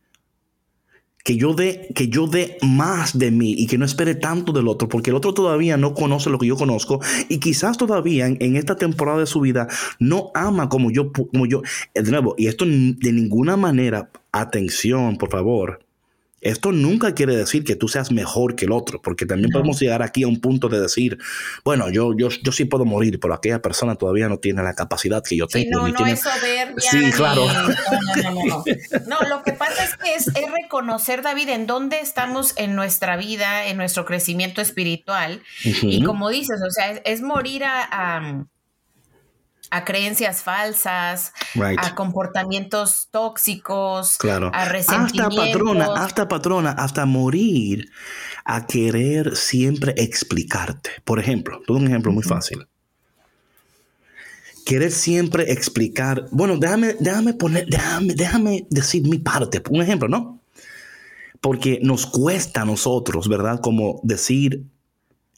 [1.23, 4.67] que yo dé que yo dé más de mí y que no espere tanto del
[4.67, 8.55] otro porque el otro todavía no conoce lo que yo conozco y quizás todavía en,
[8.55, 9.67] esta temporada de su vida
[9.99, 11.61] no ama como yo como yo
[11.93, 15.79] de nuevo y esto de ninguna manera atención por favor
[16.41, 20.01] esto nunca quiere decir que tú seas mejor que el otro, porque también podemos llegar
[20.01, 21.19] aquí a un punto de decir,
[21.63, 25.23] bueno, yo, yo, yo sí puedo morir, pero aquella persona todavía no tiene la capacidad
[25.23, 25.87] que yo tengo.
[25.87, 26.75] no, no es soberbia.
[26.79, 27.45] Sí, claro.
[28.23, 28.63] No,
[29.07, 33.67] no, lo que pasa es que es, reconocer, David, en dónde estamos en nuestra vida,
[33.67, 35.41] en nuestro crecimiento espiritual.
[35.63, 38.45] Y como dices, o sea, es, morir a a
[39.85, 41.33] creencias falsas,
[41.77, 44.17] a comportamientos tóxicos,
[44.53, 45.39] a resentimientos.
[45.39, 47.89] Hasta patrona, hasta patrona, hasta morir
[48.43, 50.89] a querer siempre explicarte.
[51.05, 52.67] Por ejemplo, todo un ejemplo muy fácil.
[54.65, 59.61] Querer siempre explicar, bueno, déjame, déjame poner, déjame, déjame decir mi parte.
[59.69, 60.39] Un ejemplo, ¿no?
[61.39, 63.59] Porque nos cuesta a nosotros, ¿verdad?
[63.61, 64.65] Como decir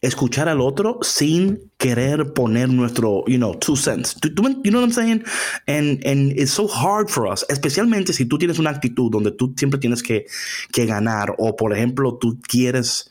[0.03, 4.15] escuchar al otro sin querer poner nuestro, you know, two cents.
[4.21, 5.23] you know what I'm saying?
[5.65, 9.53] And, and it's so hard for us, especialmente si tú tienes una actitud donde tú
[9.57, 10.25] siempre tienes que,
[10.71, 13.09] que ganar o, por ejemplo, tú quieres...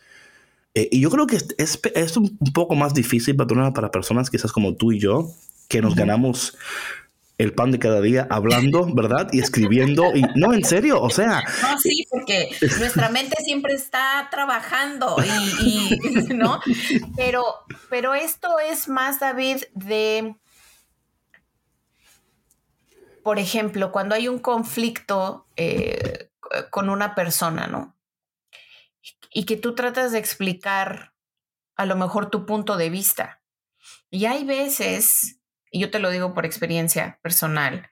[0.75, 4.53] Eh, y yo creo que es, es, un poco más difícil para, para personas quizás
[4.53, 5.31] como tú y yo,
[5.69, 6.57] que nos ganamos
[7.43, 9.29] el pan de cada día hablando, ¿verdad?
[9.33, 10.15] Y escribiendo.
[10.15, 11.43] Y no, en serio, o sea.
[11.63, 15.17] No, sí, porque nuestra mente siempre está trabajando
[15.61, 15.99] y,
[16.35, 16.61] ¿no?
[17.17, 17.45] Pero,
[17.91, 20.37] pero esto es más, David, de.
[23.25, 26.31] Por ejemplo, cuando hay un conflicto eh,
[26.71, 27.97] con una persona, ¿no?
[29.33, 31.13] Y que tú tratas de explicar
[31.77, 33.41] a lo mejor tu punto de vista.
[34.11, 35.42] Y hay veces
[35.73, 37.91] y yo te lo digo por experiencia personal,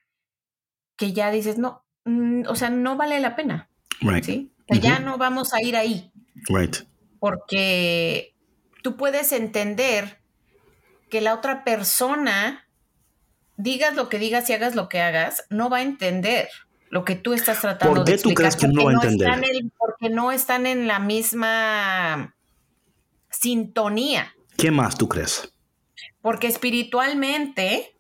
[0.97, 3.71] que ya dices, no, mm, o sea, no vale la pena.
[4.03, 4.23] Right.
[4.23, 4.53] ¿sí?
[4.69, 6.13] Ya no vamos a ir ahí.
[6.47, 6.77] Right.
[7.19, 8.37] Porque
[8.83, 10.21] tú puedes entender
[11.09, 12.69] que la otra persona,
[13.57, 16.49] digas lo que digas y hagas lo que hagas, no va a entender
[16.91, 19.31] lo que tú estás tratando ¿Por qué tú crees que no va a entender?
[19.79, 22.37] porque no están en la misma
[23.31, 24.35] sintonía.
[24.59, 25.55] ¿Qué más tú crees?
[26.23, 27.97] Porque espiritualmente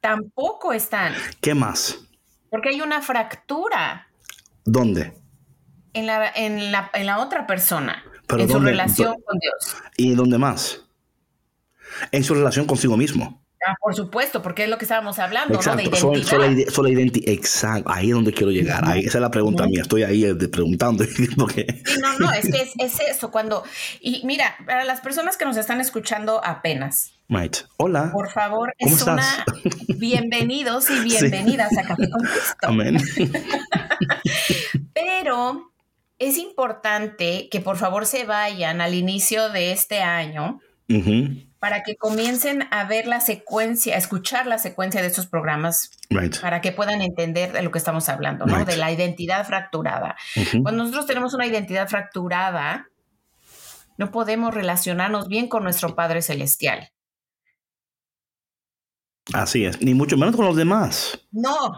[0.00, 1.14] tampoco están.
[1.40, 1.98] ¿Qué más?
[2.50, 4.08] Porque hay una fractura.
[4.64, 5.12] ¿Dónde?
[5.92, 8.02] En la, en la, en la otra persona.
[8.30, 9.76] en su relación con Dios.
[9.96, 10.86] ¿Y dónde más?
[12.10, 13.43] En su relación consigo mismo.
[13.66, 15.76] Ah, por supuesto, porque es lo que estábamos hablando, ¿no?
[15.76, 16.82] De identidad.
[16.82, 17.28] la identidad.
[17.28, 18.86] Exacto, ahí es donde quiero llegar.
[18.86, 19.82] Ahí, esa es la pregunta mía.
[19.82, 21.04] Estoy ahí eh, preguntando.
[21.38, 21.82] porque...
[21.84, 23.30] Sí, no, no, es que es, es, eso.
[23.30, 23.64] Cuando.
[24.00, 27.12] Y mira, para las personas que nos están escuchando apenas.
[27.28, 27.56] Right.
[27.78, 28.10] Hola.
[28.12, 29.46] Por favor, es una.
[29.96, 32.56] Bienvenidos y bienvenidas a Café con Cristo.
[32.62, 32.98] Amén.
[34.92, 35.72] Pero
[36.18, 40.60] es importante que por favor se vayan al inicio de este año
[41.64, 45.92] para que comiencen a ver la secuencia, a escuchar la secuencia de estos programas,
[46.42, 48.66] para que puedan entender de lo que estamos hablando, ¿no?
[48.66, 50.14] De la identidad fracturada.
[50.62, 52.90] Cuando nosotros tenemos una identidad fracturada,
[53.96, 56.90] no podemos relacionarnos bien con nuestro Padre Celestial.
[59.32, 61.18] Así es, ni mucho menos con los demás.
[61.32, 61.72] No,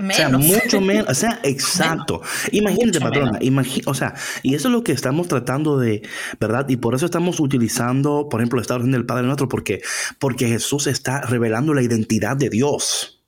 [0.00, 0.10] menos.
[0.10, 2.22] O sea, mucho menos, o sea, exacto.
[2.50, 3.38] Imagínate, patrona,
[3.86, 6.02] o sea, y eso es lo que estamos tratando de,
[6.40, 6.68] ¿verdad?
[6.68, 9.80] Y por eso estamos utilizando, por ejemplo, esta orden del Padre Nuestro, porque,
[10.18, 13.22] porque Jesús está revelando la identidad de Dios.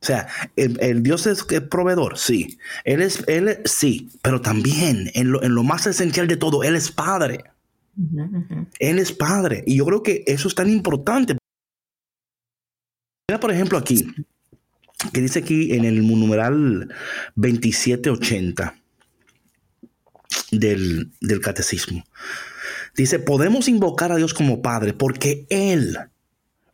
[0.00, 2.58] O sea, el, Dios es, proveedor, sí.
[2.84, 6.76] Él es, él sí, pero también en lo, en lo más esencial de todo, Él
[6.76, 7.44] es Padre.
[8.78, 9.64] Él es Padre.
[9.66, 11.36] Y yo creo que eso es tan importante.
[13.40, 14.06] Por ejemplo, aquí,
[15.12, 16.88] que dice aquí en el numeral
[17.34, 18.74] 2780
[20.50, 22.04] del, del catecismo.
[22.96, 25.98] Dice, podemos invocar a Dios como Padre porque Él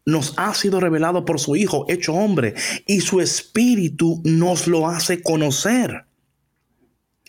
[0.05, 2.55] nos ha sido revelado por su Hijo, hecho hombre,
[2.87, 6.07] y su Espíritu nos lo hace conocer.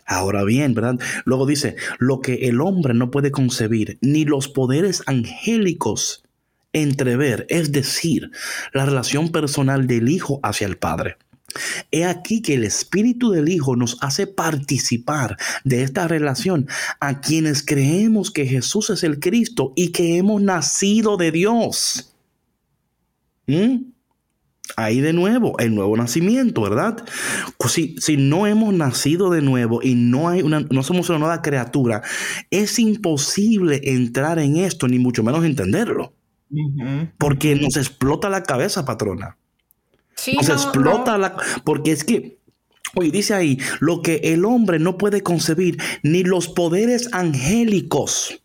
[0.05, 0.99] Ahora bien, ¿verdad?
[1.25, 6.23] Luego dice, lo que el hombre no puede concebir, ni los poderes angélicos
[6.73, 8.31] entrever, es decir,
[8.73, 11.17] la relación personal del Hijo hacia el Padre.
[11.91, 16.67] He aquí que el Espíritu del Hijo nos hace participar de esta relación
[16.99, 22.13] a quienes creemos que Jesús es el Cristo y que hemos nacido de Dios.
[23.45, 23.91] ¿Mm?
[24.77, 27.03] Ahí de nuevo, el nuevo nacimiento, ¿verdad?
[27.67, 31.41] Si, si, no hemos nacido de nuevo y no, hay una, no somos una nueva
[31.41, 32.01] criatura,
[32.49, 36.13] es imposible entrar en esto, ni mucho menos entenderlo.
[37.17, 39.37] Porque nos explota la cabeza, patrona.
[40.35, 41.35] nos explota la...
[41.63, 42.39] Porque es que,
[42.95, 48.42] Oye, dice ahí, lo que el hombre no puede concebir, ni los poderes angélicos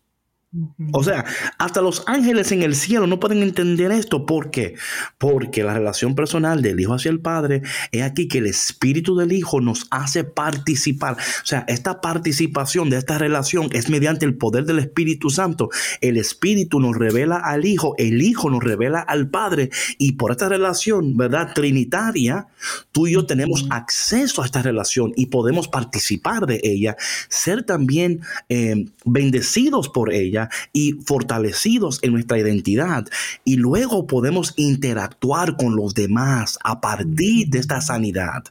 [0.93, 1.25] o sea,
[1.59, 4.25] hasta los ángeles en el cielo no pueden entender esto.
[4.25, 4.73] ¿Por qué?
[5.19, 9.31] Porque la relación personal del Hijo hacia el Padre es aquí que el Espíritu del
[9.31, 11.13] Hijo nos hace participar.
[11.13, 15.69] O sea, esta participación de esta relación es mediante el poder del Espíritu Santo.
[16.01, 19.69] El Espíritu nos revela al Hijo, el Hijo nos revela al Padre.
[19.99, 21.53] Y por esta relación, ¿verdad?
[21.53, 22.47] Trinitaria,
[22.91, 26.97] tú y yo tenemos acceso a esta relación y podemos participar de ella,
[27.27, 30.38] ser también eh, bendecidos por ella
[30.71, 33.07] y fortalecidos en nuestra identidad.
[33.43, 38.43] Y luego podemos interactuar con los demás a partir de esta sanidad.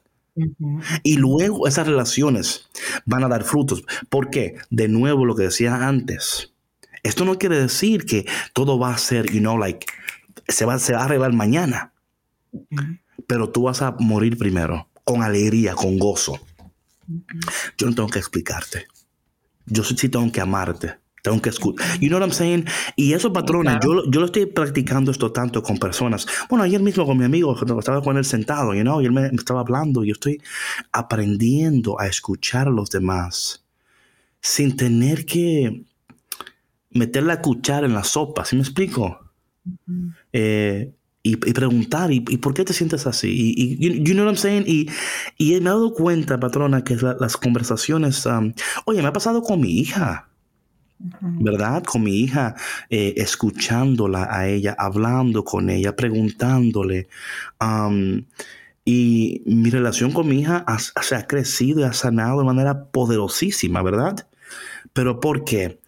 [1.02, 2.68] Y luego esas relaciones
[3.06, 3.84] van a dar frutos.
[4.08, 6.52] porque De nuevo lo que decía antes.
[7.02, 9.86] Esto no quiere decir que todo va a ser, you know, like,
[10.48, 11.92] se va, se va a arreglar mañana.
[13.26, 16.40] Pero tú vas a morir primero, con alegría, con gozo.
[17.76, 18.86] Yo no tengo que explicarte.
[19.66, 20.96] Yo sí tengo que amarte.
[21.28, 22.00] Tengo que escuchar.
[22.00, 22.64] You know what I'm saying?
[22.96, 26.26] Y eso, patrona, yo, yo lo estoy practicando esto tanto con personas.
[26.48, 29.26] Bueno, ayer mismo con mi amigo, estaba con él sentado, you know, y él me,
[29.26, 30.04] estaba hablando.
[30.04, 30.40] Y yo estoy
[30.90, 33.62] aprendiendo a escuchar a los demás
[34.40, 35.84] sin tener que
[36.90, 38.46] meter la cuchara en la sopa.
[38.46, 39.20] ¿Sí me explico?
[40.32, 43.54] Eh, y, preguntar, ¿y, por qué te sientes así?
[43.54, 44.64] Y, you, know what I'm saying?
[44.66, 44.88] Y,
[45.36, 48.54] y me he dado cuenta, patrona, que las conversaciones, um,
[48.86, 50.27] oye, me ha pasado con mi hija.
[50.98, 51.82] ¿Verdad?
[51.84, 52.54] Con mi hija,
[52.90, 57.08] eh, escuchándola a ella, hablando con ella, preguntándole.
[58.84, 60.64] y mi relación con mi hija
[61.02, 64.26] se ha crecido y ha sanado de manera poderosísima, ¿verdad?
[64.92, 65.78] Pero ¿por qué?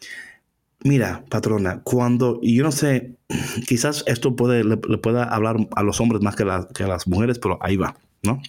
[0.83, 3.17] Mira, patrona, cuando, y yo no sé,
[3.69, 6.45] quizás esto puede, le, pueda hablar a los hombres más que,
[6.75, 8.41] que a las mujeres, pero ahí va, ¿no?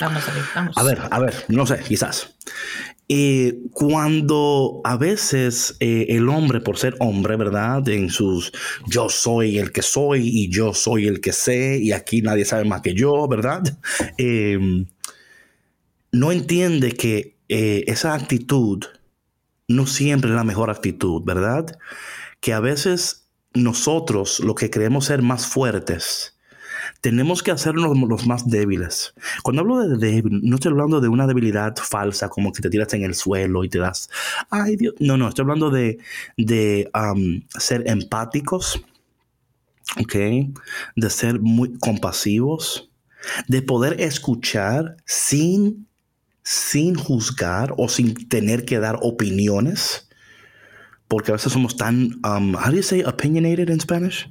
[0.00, 0.76] Vamos a ver, vamos.
[0.76, 2.34] A ver, a ver, no sé, quizás.
[3.08, 7.86] Eh, cuando a veces eh, el hombre, por ser hombre, ¿verdad?
[7.88, 8.52] En sus
[8.86, 12.64] yo soy el que soy y yo soy el que sé y aquí nadie sabe
[12.64, 13.62] más que yo, ¿verdad?
[14.16, 14.86] Em,
[16.12, 18.84] no entiende que eh, esa actitud
[19.68, 21.78] no siempre es la mejor actitud, ¿verdad?
[22.40, 26.33] Que a veces nosotros, lo que creemos ser más fuertes,
[27.04, 29.12] tenemos que hacernos los más débiles.
[29.42, 32.94] Cuando hablo de débil, no estoy hablando de una debilidad falsa, como que te tiras
[32.94, 34.08] en el suelo y te das,
[34.48, 35.98] ay Dios, no, no, estoy hablando de,
[36.38, 38.82] de um, ser empáticos,
[40.00, 40.14] ¿ok?
[40.96, 42.90] De ser muy compasivos,
[43.48, 45.86] de poder escuchar sin,
[46.42, 50.08] sin juzgar o sin tener que dar opiniones,
[51.06, 54.26] porque a veces somos tan, um, how do you say opinionated in Spanish?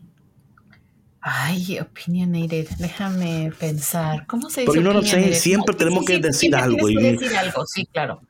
[1.25, 2.67] Ay, opinionated.
[2.79, 4.27] Déjame pensar.
[4.27, 4.81] ¿Cómo se dice?
[4.81, 6.89] no siempre tenemos que decir algo.
[6.89, 6.95] Y...
[6.95, 8.21] decir algo, sí, claro.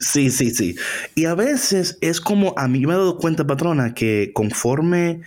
[0.00, 0.74] Sí, sí, sí.
[1.14, 5.20] Y a veces es como, a mí me he dado cuenta, patrona, que conforme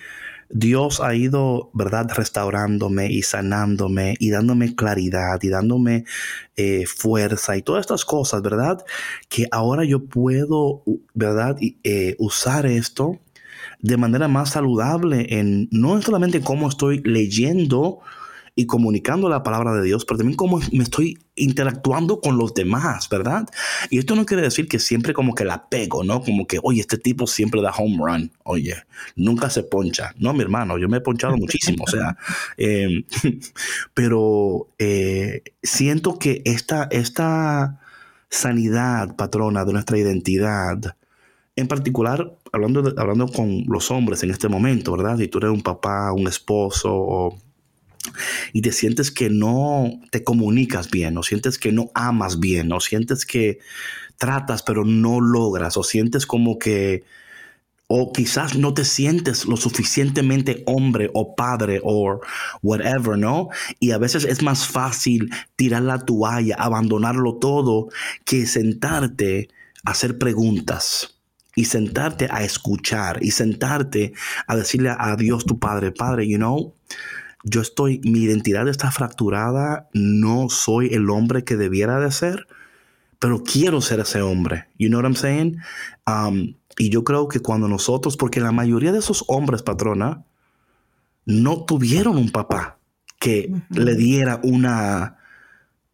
[0.50, 6.04] Dios ha ido, ¿verdad?, restaurándome y sanándome y dándome claridad y dándome
[6.58, 8.84] eh, fuerza y todas estas cosas, ¿verdad?
[9.30, 13.22] Que ahora yo puedo, ¿verdad?, eh, usar esto
[13.86, 18.00] de manera más saludable en no solamente cómo estoy leyendo
[18.56, 23.10] y comunicando la palabra de Dios, pero también cómo me estoy interactuando con los demás,
[23.10, 23.48] ¿verdad?
[23.92, 26.24] Y esto no quiere decir que siempre como que la pego, ¿no?
[26.24, 28.76] Como que, oye, este tipo siempre da home run, oye,
[29.16, 30.16] nunca se poncha.
[30.18, 32.18] No, mi hermano, yo me he ponchado muchísimo, o sea,
[32.58, 33.04] em,
[33.94, 37.82] pero eh, siento que esta, esta
[38.30, 40.96] sanidad, patrona, de nuestra identidad,
[41.56, 45.18] en particular, hablando, hablando con los hombres en este momento, ¿verdad?
[45.18, 47.38] Si tú eres un papá, un esposo,
[48.54, 52.80] y te sientes que no te comunicas bien, o sientes que no amas bien, o
[52.80, 53.60] sientes que
[54.18, 57.04] tratas pero no logras, o sientes como que,
[57.88, 62.20] o quizás no te sientes lo suficientemente hombre o padre o
[62.64, 63.50] whatever, ¿no?
[63.80, 67.90] Y a veces es más fácil tirar la toalla, abandonarlo todo,
[68.26, 69.50] que sentarte
[69.86, 71.15] a hacer preguntas
[71.56, 74.14] y sentarte a escuchar y sentarte
[74.46, 76.76] a decirle a Dios tu Padre, Padre, you know,
[77.44, 82.48] yo estoy, mi identidad está fracturada, no soy el hombre que debiera de ser,
[83.20, 84.68] pero quiero ser ese hombre.
[84.78, 85.58] You know what I'm saying?
[86.08, 90.26] Um, y yo creo que cuando nosotros, porque la mayoría de esos hombres, patrona,
[91.26, 92.80] no tuvieron un papá
[93.20, 95.18] que le diera una,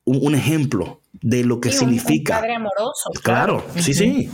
[0.06, 2.36] un ejemplo de lo que significa.
[2.36, 3.10] Un padre amoroso.
[3.24, 4.30] Claro, sí, sí.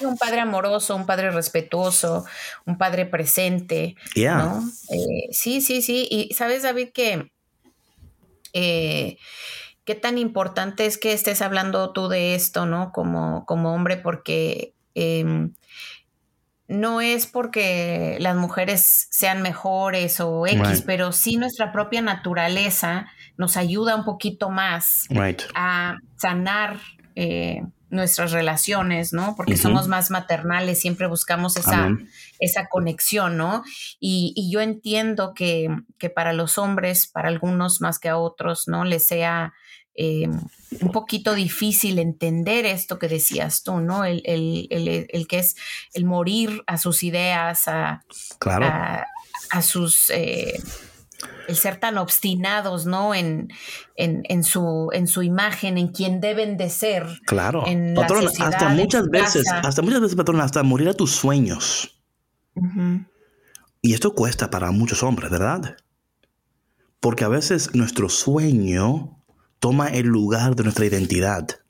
[0.00, 2.24] Un padre amoroso, un padre respetuoso,
[2.64, 3.96] un padre presente.
[4.16, 4.62] ¿no?
[4.90, 6.08] Eh, sí, sí, sí.
[6.10, 7.30] Y sabes, David, que
[8.52, 9.18] eh,
[9.84, 12.90] qué tan importante es que estés hablando tú de esto, ¿no?
[12.92, 15.54] Como, como hombre, porque em,
[16.68, 23.06] no es porque las mujeres sean mejores o X, pero sí nuestra propia naturaleza
[23.36, 25.04] nos ayuda un poquito más
[25.54, 26.80] a sanar
[27.14, 29.34] eh, nuestras relaciones, ¿no?
[29.36, 31.96] Porque somos más maternales, siempre buscamos esa,
[32.40, 33.62] esa conexión, ¿no?
[34.00, 38.84] Y, yo entiendo que, que, para los hombres, para algunos más que a otros, ¿no?
[38.84, 39.54] Les sea
[39.94, 40.28] eh,
[40.80, 44.04] un poquito difícil entender esto que decías tú, ¿no?
[44.04, 44.22] El,
[45.28, 45.56] que es
[45.94, 48.04] el morir a sus ideas, a,
[49.50, 50.10] a, sus...
[50.10, 50.60] Eh,
[51.48, 53.14] el ser tan obstinados, ¿no?
[53.14, 53.48] En,
[53.96, 57.06] en, su, en su imagen, en quien deben de ser.
[57.26, 57.64] Claro.
[58.40, 62.00] hasta muchas veces, hasta muchas veces, patrón, hasta morir a tus sueños.
[63.82, 65.76] Y esto cuesta para muchos hombres, ¿verdad?
[67.00, 69.22] Porque a veces nuestro sueño
[69.60, 71.60] toma el lugar de nuestra identidad.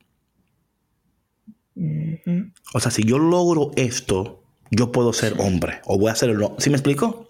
[2.73, 6.71] O sea, si yo logro esto, yo puedo ser hombre o voy a ser ¿Sí
[6.71, 7.26] me explico?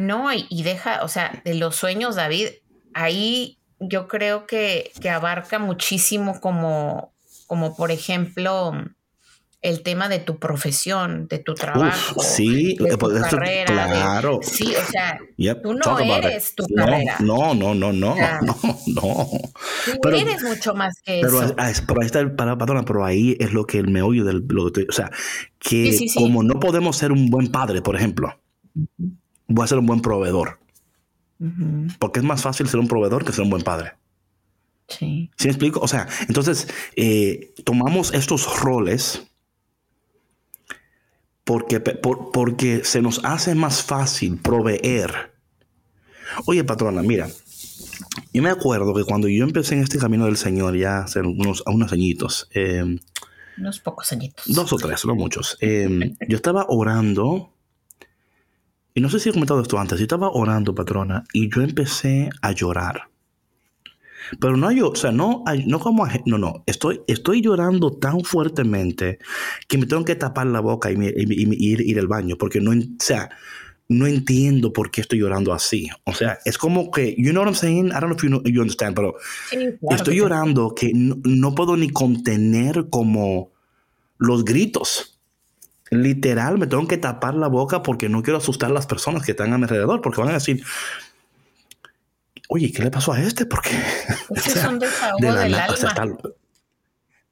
[0.00, 2.48] No, y, deja, o sea, de los sueños, David,
[2.94, 7.12] ahí yo creo que, que abarca muchísimo como,
[7.46, 8.72] como por ejemplo,
[9.62, 14.40] el tema de tu profesión, de tu trabajo, sí, de tu carrera, claro.
[14.42, 15.20] sí, o sea,
[15.62, 17.16] tú no eres tu carrera.
[17.20, 19.28] No, no, no, no, no, no.
[20.00, 21.54] Tú eres mucho más que pero, eso.
[21.86, 24.92] Pero ahí está el, perdona, pero ahí es lo que el meollo del, lo o
[24.92, 25.10] sea,
[25.58, 28.40] que como no podemos ser un buen padre, por ejemplo,
[29.50, 30.58] voy a ser un buen proveedor.
[31.98, 33.94] Porque es más fácil ser un proveedor que ser un buen padre.
[34.88, 35.30] Sí.
[35.36, 35.80] ¿Sí me explico?
[35.80, 39.22] O sea, entonces eh, tomamos estos roles
[41.44, 45.32] porque, porque se nos hace más fácil proveer.
[46.46, 47.28] Oye, patrona, mira,
[48.32, 51.62] yo me acuerdo que cuando yo empecé en este camino del Señor, ya hace unos,
[51.66, 52.98] unos añitos, em,
[53.58, 54.44] unos pocos añitos.
[54.46, 55.56] Dos o tres, no muchos.
[55.60, 57.52] Em, yo estaba orando,
[58.94, 62.30] y no sé si he comentado esto antes, yo estaba orando, patrona, y yo empecé
[62.42, 63.10] a llorar.
[64.38, 69.18] Pero no yo, o sea, no, no como, no, no, estoy, estoy llorando tan fuertemente
[69.66, 73.30] que me tengo que tapar la boca y, ir, al baño, porque no, o sea,
[73.88, 75.88] no entiendo por qué estoy llorando así.
[76.04, 77.88] O sea, es como que, you know what I'm saying?
[77.88, 79.16] I don't know if you, you understand, pero
[79.90, 83.50] estoy llorando que no, puedo ni contener como
[84.18, 85.19] los gritos.
[85.90, 89.32] Literal, me tengo que tapar la boca porque no quiero asustar a las personas que
[89.32, 90.62] están a mi alrededor, porque van a decir,
[92.48, 93.44] oye, ¿qué le pasó a este?
[93.44, 93.70] Porque
[94.36, 96.18] es un desahogo del alma.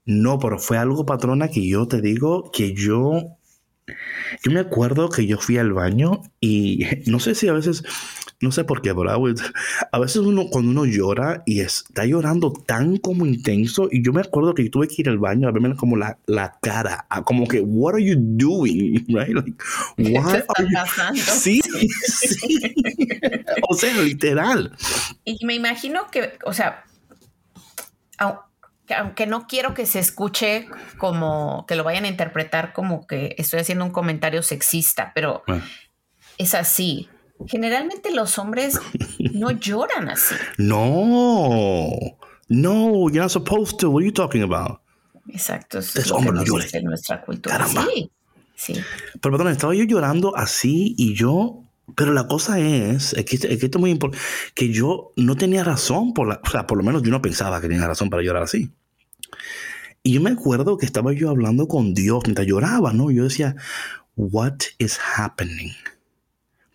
[0.04, 3.36] no, pero fue algo, patrona, que yo te digo que yo,
[4.42, 7.84] yo me acuerdo que yo fui al baño y no sé si a veces
[8.40, 9.10] no sé por qué, pero
[9.92, 14.20] a veces uno, cuando uno llora y está llorando tan como intenso, y yo me
[14.20, 17.46] acuerdo que yo tuve que ir al baño a verme como la, la cara, como
[17.46, 19.04] que, what are you doing?
[19.08, 19.34] Right?
[19.34, 19.54] Like,
[20.12, 21.14] what are you...
[21.24, 22.58] Sí, sí.
[23.68, 24.76] o sea, literal.
[25.24, 26.84] Y me imagino que, o sea,
[28.96, 30.68] aunque no quiero que se escuche
[30.98, 35.42] como que lo vayan a interpretar como que estoy haciendo un comentario sexista, pero
[36.38, 37.08] es así.
[37.46, 38.78] Generalmente los hombres
[39.32, 40.34] no lloran así.
[40.58, 41.90] No,
[42.48, 43.90] no, you're not supposed to.
[43.90, 44.80] What are you talking about?
[45.28, 47.66] Exacto, eso es, hombre que nos en nuestra cultura.
[47.66, 48.10] Sí,
[48.54, 48.74] sí.
[49.20, 51.64] Pero perdón, estaba yo llorando así y yo
[51.96, 54.22] pero la cosa es, es que, es que esto es muy importante,
[54.54, 57.60] que yo no tenía razón, por la, o sea, por lo menos yo no pensaba
[57.60, 58.70] que tenía razón para llorar así.
[60.02, 63.10] Y yo me acuerdo que estaba yo hablando con Dios mientras lloraba, ¿no?
[63.10, 63.56] Yo decía,
[64.16, 65.72] what is happening?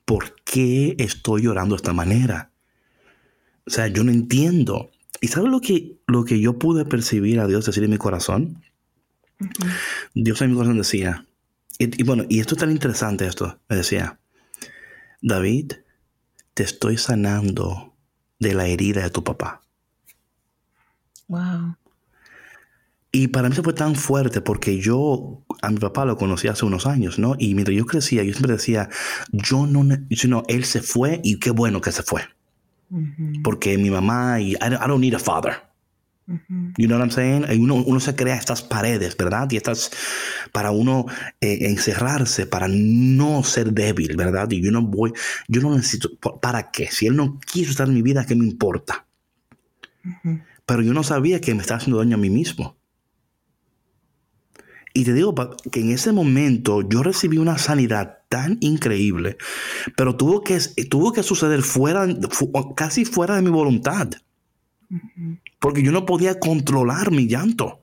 [0.06, 2.52] ¿Por qué estoy llorando de esta manera?
[3.66, 4.92] O sea, yo no entiendo.
[5.22, 8.62] ¿Y sabes lo que, lo que yo pude percibir a Dios decir en mi corazón?
[10.14, 11.26] Dios en mi corazón decía,
[11.78, 14.20] y, bueno, y esto es tan interesante esto, me decía,
[15.22, 15.74] David,
[16.54, 17.96] te estoy sanando
[18.40, 19.62] de la herida de tu papá.
[21.28, 21.78] Wow.
[23.16, 26.66] Y para mí se fue tan fuerte porque yo a mi papá lo conocí hace
[26.66, 27.36] unos años, ¿no?
[27.38, 28.90] Y mientras yo crecía, yo siempre decía,
[29.32, 32.24] yo no, sino él se fue y qué bueno que se fue.
[33.44, 34.58] Porque mi mamá, y I
[34.88, 35.62] don't, need a father.
[36.26, 37.46] You know what I'm saying?
[37.62, 39.48] Uno, uno, se crea estas paredes, ¿verdad?
[39.52, 39.92] Y estas
[40.52, 41.06] para uno
[41.40, 44.50] eh, encerrarse, para no ser débil, ¿verdad?
[44.50, 45.14] Y yo no voy,
[45.48, 46.10] yo no necesito,
[46.42, 46.88] ¿para qué?
[46.90, 49.06] Si él no quiso estar en mi vida, ¿qué me importa?
[50.66, 52.76] Pero yo no sabía que me estaba haciendo daño a mí mismo.
[54.94, 55.34] Y te digo
[55.72, 59.38] que en ese momento yo recibí una sanidad tan increíble,
[59.98, 62.08] pero tuvo que, tuvo que suceder fuera,
[62.76, 64.10] casi fuera de mi voluntad.
[65.60, 67.82] Porque yo no podía controlar mi llanto.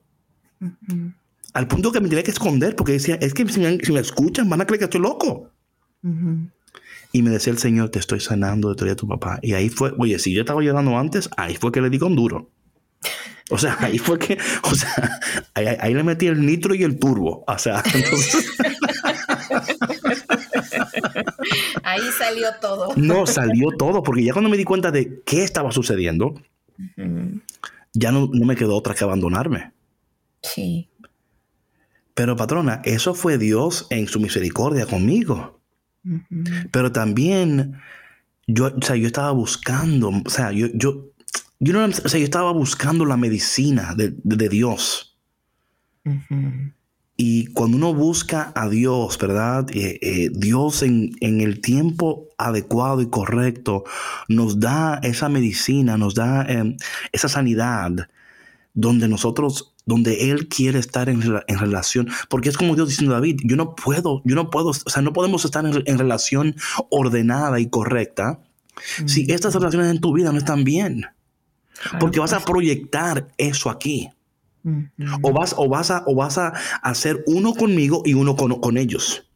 [1.53, 4.61] Al punto que me tenía que esconder porque decía, es que si me, escuchan van
[4.61, 5.51] a creer que estoy loco.
[7.13, 9.41] Y me decía el Señor, te estoy sanando de tu papá.
[9.43, 12.15] Y ahí fue, oye, si yo estaba llorando antes, ahí fue que le di con
[12.15, 12.51] duro.
[13.51, 15.21] O sea, ahí fue que, o sea,
[15.55, 17.45] ahí, le metí el nitro y el turbo.
[17.47, 18.47] O sea, entonces...
[21.83, 22.95] ahí salió todo.
[22.97, 26.35] No, salió todo, porque ya cuando me di cuenta de qué estaba sucediendo,
[27.93, 29.73] ya no, no me quedó otra que abandonarme.
[30.43, 30.89] Sí.
[32.15, 35.61] Pero patrona, eso fue Dios en su misericordia conmigo.
[36.71, 37.81] Pero también
[38.47, 41.11] yo, o sea, yo estaba buscando, o sea, yo, yo,
[41.61, 45.17] yo, no, o sea, yo estaba buscando la medicina de, de Dios.
[47.17, 49.69] Y cuando uno busca a Dios, ¿verdad?
[49.75, 53.85] Eh, eh, Dios en, en, el tiempo adecuado y correcto
[54.29, 56.79] nos da esa medicina, nos da em,
[57.13, 58.09] esa sanidad
[58.73, 63.57] donde nosotros donde Él quiere estar en, relación, porque es como Dios diciendo David, yo
[63.57, 66.55] no puedo, yo no puedo, o sea, no podemos estar en, relación
[66.91, 68.41] ordenada y correcta
[69.07, 71.07] si estas relaciones en tu vida no están bien,
[71.99, 74.11] porque vas a proyectar eso aquí.
[75.23, 76.53] O vas, o vas, a, o vas a
[76.83, 79.27] hacer uno conmigo y uno con, con ellos.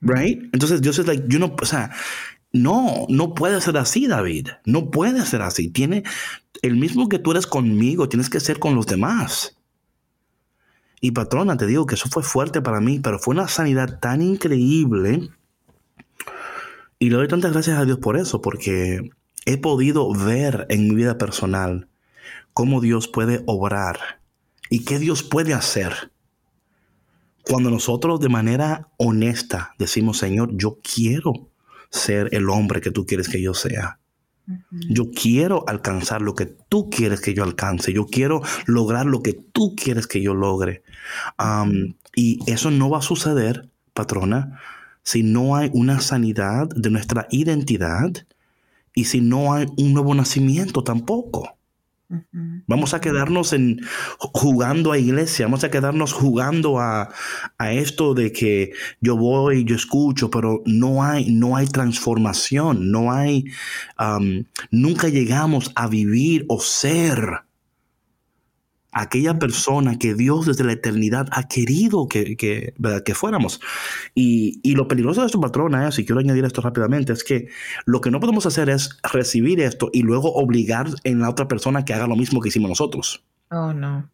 [0.00, 0.42] Right?
[0.52, 1.90] Entonces Dios es like, yo no, o sea,
[2.52, 4.48] no, no puede ser así, David.
[4.64, 5.68] No puede ser así.
[5.68, 6.04] Tiene
[6.62, 9.58] el mismo que tú eres conmigo, tienes que ser con los demás.
[11.00, 14.20] Y patrona, te digo que eso fue fuerte para mí, pero fue una sanidad tan
[14.22, 15.28] increíble.
[16.98, 19.10] Y le doy tantas gracias a Dios por eso, porque
[19.48, 21.88] he podido ver en mi vida personal
[22.52, 24.20] cómo Dios puede obrar
[24.68, 26.12] y qué Dios puede hacer.
[27.44, 31.32] Cuando nosotros de manera honesta decimos, Señor, yo quiero
[31.88, 33.98] ser el hombre que tú quieres que yo sea.
[34.70, 37.90] Yo quiero alcanzar lo que tú quieres que yo alcance.
[37.94, 40.82] Yo quiero lograr lo que tú quieres que yo logre.
[42.14, 44.60] y eso no va a suceder, patrona,
[45.02, 48.12] si no hay una sanidad de nuestra identidad
[48.94, 51.58] y si no hay un nuevo nacimiento tampoco.
[52.66, 53.80] Vamos a quedarnos en
[54.18, 57.10] jugando a iglesia, vamos a quedarnos jugando a,
[57.58, 58.72] esto de que
[59.02, 63.44] yo voy, yo escucho, pero no hay, no hay transformación, no hay,
[64.70, 67.42] nunca llegamos a vivir o ser
[68.92, 72.74] aquella persona que Dios desde la eternidad ha querido que, que,
[73.04, 73.60] que fuéramos.
[74.14, 77.48] Y, y, lo peligroso de esto, patrona, si quiero añadir esto rápidamente, es que
[77.84, 81.84] lo que no podemos hacer es recibir esto y luego obligar en la otra persona
[81.84, 83.24] que haga lo mismo que hicimos nosotros.
[83.50, 84.10] Oh, no.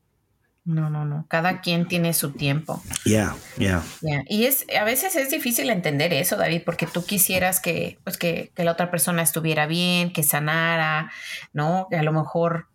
[0.64, 1.26] No, no, no.
[1.28, 2.82] Cada quien tiene su tiempo.
[3.04, 3.82] Ya, ya.
[4.26, 8.50] Y es, a veces es difícil entender eso, David, porque tú quisieras que, pues que,
[8.54, 11.12] que la otra persona estuviera bien, que sanara,
[11.52, 11.86] ¿no?
[11.90, 12.68] Que a lo mejor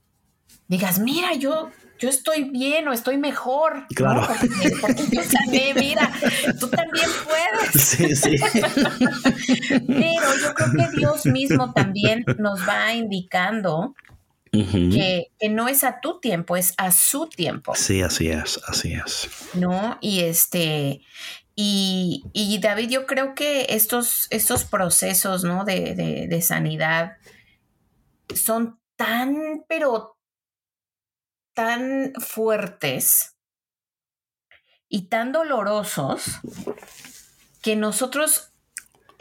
[0.67, 3.85] digas, mira, yo yo estoy bien o estoy mejor.
[3.93, 4.25] Claro.
[4.81, 6.11] Porque, yo sané, mira,
[6.59, 7.39] tú también puedes.
[7.89, 8.35] Sí, sí.
[9.87, 13.95] Pero yo creo que Dios mismo también nos va indicando
[14.51, 17.75] que, no es a tu tiempo, es a su tiempo.
[17.75, 19.29] Sí, así es, así es.
[19.53, 19.97] ¿No?
[20.01, 21.01] Y este,
[21.55, 25.65] y, y David, yo creo que estos, estos procesos, ¿no?
[25.65, 27.17] De, de, de sanidad
[28.33, 30.18] son tan, pero
[31.59, 33.35] tan fuertes
[34.87, 36.39] y tan dolorosos
[37.61, 38.53] que nosotros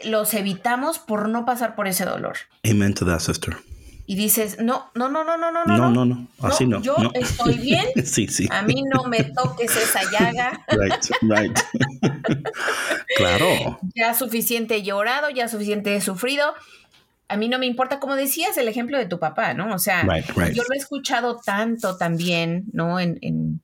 [0.05, 2.37] los evitamos por no pasar por ese dolor.
[2.63, 3.57] Amen to that, sister.
[4.05, 6.81] Y dices, no, no, no, no, no, no, no, no, no, así no.
[6.81, 7.85] Yo estoy bien.
[8.05, 8.47] sí, sí.
[8.49, 10.65] A mí no me toques esa llaga.
[10.69, 11.59] right, right.
[13.17, 13.81] claro.
[13.95, 16.53] Ya suficiente llorado, ya suficiente sufrido
[17.29, 19.73] a mí no me importa, como decías, el ejemplo de tu papá, ¿no?
[19.73, 22.99] O sea, yo lo he escuchado tanto también, ¿no?
[22.99, 23.61] En, en,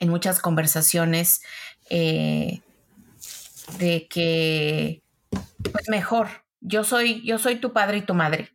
[0.00, 1.40] muchas conversaciones
[1.88, 2.60] eh,
[3.78, 5.02] de que,
[5.72, 6.28] pues mejor,
[6.60, 8.50] yo soy, yo soy tu padre y tu madre.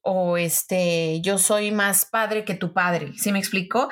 [0.00, 3.88] O este, yo soy más padre que tu padre, ¿sí me explico?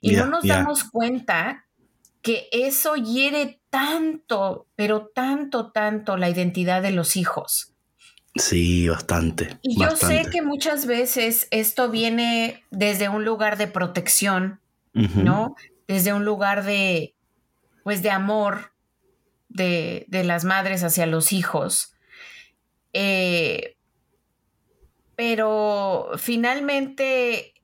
[0.00, 1.66] Y no nos damos cuenta
[2.22, 7.74] que eso hiere tanto, pero tanto, tanto la identidad de los hijos.
[8.34, 9.58] Sí, bastante.
[9.62, 14.60] Y yo sé que muchas veces esto viene desde un lugar de protección,
[14.92, 15.56] ¿no?
[15.86, 17.14] Desde un lugar de,
[17.84, 18.72] pues, de amor
[19.48, 21.94] de, las madres hacia los hijos.
[22.92, 23.76] Eh,
[25.16, 27.54] pero finalmente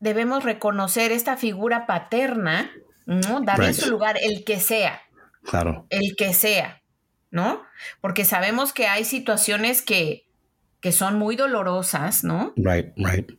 [0.00, 2.70] debemos reconocer esta figura paterna,
[3.06, 3.40] ¿no?
[3.42, 5.00] Darle su lugar, el que sea.
[5.44, 5.86] Claro.
[5.90, 6.81] El que sea.
[7.32, 7.62] ¿No?
[8.00, 10.26] Porque sabemos que hay situaciones que
[10.82, 12.52] que son muy dolorosas, ¿no?
[12.56, 13.30] Right, right.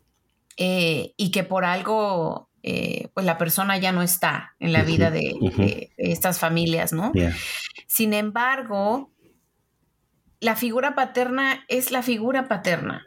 [0.55, 5.11] Eh, y que por algo, eh, pues la persona ya no está en la vida
[5.11, 7.11] de, de estas familias, ¿no?
[7.11, 7.35] Yeah.
[7.85, 9.11] Sin embargo,
[10.39, 13.05] la figura paterna es la figura paterna.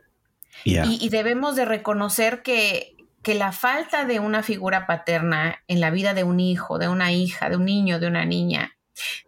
[0.64, 0.84] Yeah.
[0.84, 5.90] Y, y debemos de reconocer que, que la falta de una figura paterna en la
[5.90, 8.75] vida de un hijo, de una hija, de un niño, de una niña,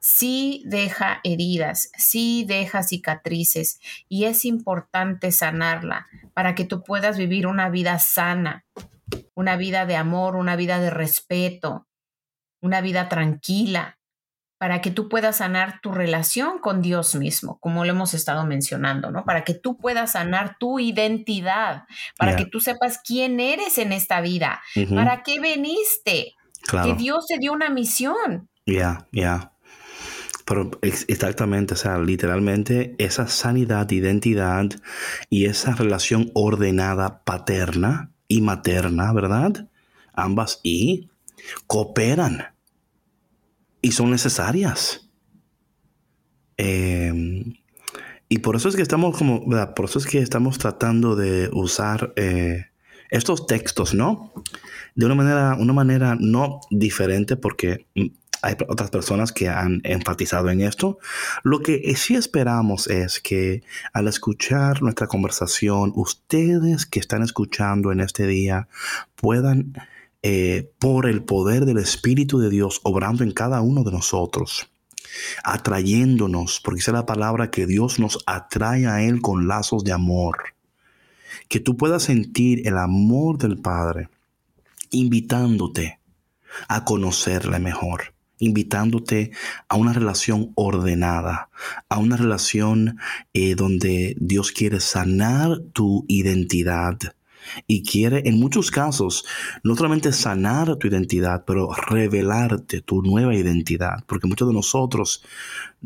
[0.00, 7.46] sí deja heridas, sí deja cicatrices y es importante sanarla para que tú puedas vivir
[7.46, 8.64] una vida sana,
[9.34, 11.86] una vida de amor, una vida de respeto,
[12.60, 13.94] una vida tranquila,
[14.58, 19.12] para que tú puedas sanar tu relación con Dios mismo, como lo hemos estado mencionando,
[19.12, 19.24] ¿no?
[19.24, 21.84] Para que tú puedas sanar tu identidad,
[22.18, 22.38] para Yeah.
[22.44, 24.60] que tú sepas quién eres en esta vida,
[24.92, 26.88] para qué veniste, Claro.
[26.88, 28.48] que Dios te dio una misión.
[28.66, 29.52] Ya, ya.
[30.48, 34.66] Pero ex- exactamente, o sea, literalmente esa sanidad de identidad
[35.28, 39.68] y esa relación ordenada paterna y materna, ¿verdad?
[40.14, 41.10] Ambas y
[41.66, 42.54] cooperan
[43.82, 45.10] y son necesarias.
[46.56, 47.44] Eh,
[48.28, 49.44] y por eso es que estamos como.
[49.74, 52.66] Por eso es que estamos tratando de usar eh,
[53.10, 54.32] estos textos, ¿no?
[54.94, 58.06] De una manera, una manera no diferente porque mm,
[58.42, 60.98] hay otras personas que han enfatizado en esto.
[61.42, 63.62] Lo que sí esperamos es que
[63.92, 68.68] al escuchar nuestra conversación, ustedes que están escuchando en este día
[69.16, 69.74] puedan,
[70.22, 74.70] eh, por el poder del Espíritu de Dios, obrando en cada uno de nosotros,
[75.44, 80.54] atrayéndonos, porque es la palabra que Dios nos atrae a Él con lazos de amor.
[81.48, 84.08] Que tú puedas sentir el amor del Padre
[84.90, 85.98] invitándote
[86.68, 89.32] a conocerle mejor, invitándote
[89.68, 91.50] a una relación ordenada,
[91.88, 92.98] a una relación
[93.34, 96.98] eh, donde Dios quiere sanar tu identidad
[97.66, 99.24] y quiere en muchos casos
[99.62, 105.22] no solamente sanar tu identidad, pero revelarte tu nueva identidad, porque muchos de nosotros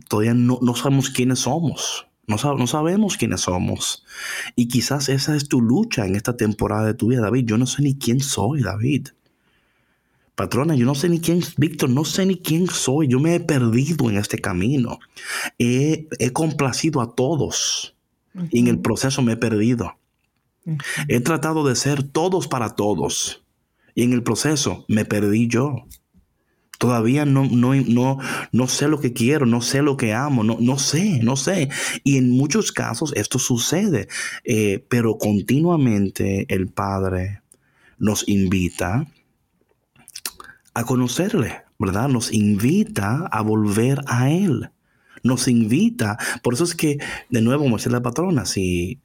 [0.08, 2.06] todavía no, no sabemos quiénes somos.
[2.26, 4.04] No, sab- no sabemos quiénes somos.
[4.54, 7.46] Y quizás esa es tu lucha en esta temporada de tu vida, David.
[7.46, 9.08] Yo no sé ni quién soy, David.
[10.42, 13.06] Patrona, yo no sé ni quién, Víctor, no sé ni quién soy.
[13.06, 14.98] Yo me he perdido en este camino.
[15.56, 17.94] He, he complacido a todos.
[18.50, 19.92] Y en el proceso me he perdido.
[21.06, 23.44] He tratado de ser todos para todos.
[23.94, 25.86] Y en el proceso me perdí yo.
[26.76, 28.18] Todavía no, no, no,
[28.50, 31.68] no sé lo que quiero, no sé lo que amo, no, no sé, no sé.
[32.02, 34.08] Y en muchos casos esto sucede,
[34.42, 37.42] eh, pero continuamente el Padre
[37.96, 39.06] nos invita
[40.74, 42.08] a conocerle, ¿verdad?
[42.08, 44.70] Nos invita a volver a Él.
[45.22, 46.98] Nos invita, por eso es que,
[47.30, 49.00] de nuevo, como decía la patrona, si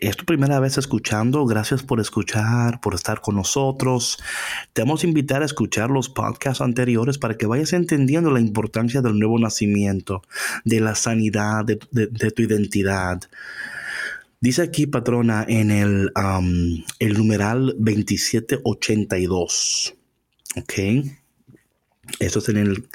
[0.00, 4.18] es tu primera vez escuchando, gracias por escuchar, por estar con nosotros.
[4.72, 9.00] Te vamos a invitar a escuchar los podcasts anteriores para que vayas entendiendo la importancia
[9.00, 10.22] del nuevo nacimiento,
[10.64, 13.20] de la sanidad, de tu identidad.
[14.42, 19.99] Dice aquí, patrona, en el, um, el numeral 2782.
[20.56, 20.72] ¿Ok?
[22.18, 22.88] Esto es en el,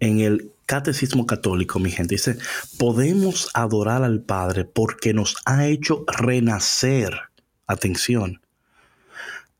[0.00, 2.14] en el Catecismo Católico, mi gente.
[2.14, 2.38] Dice,
[2.78, 7.20] podemos adorar al Padre porque nos ha hecho renacer.
[7.66, 8.40] Atención.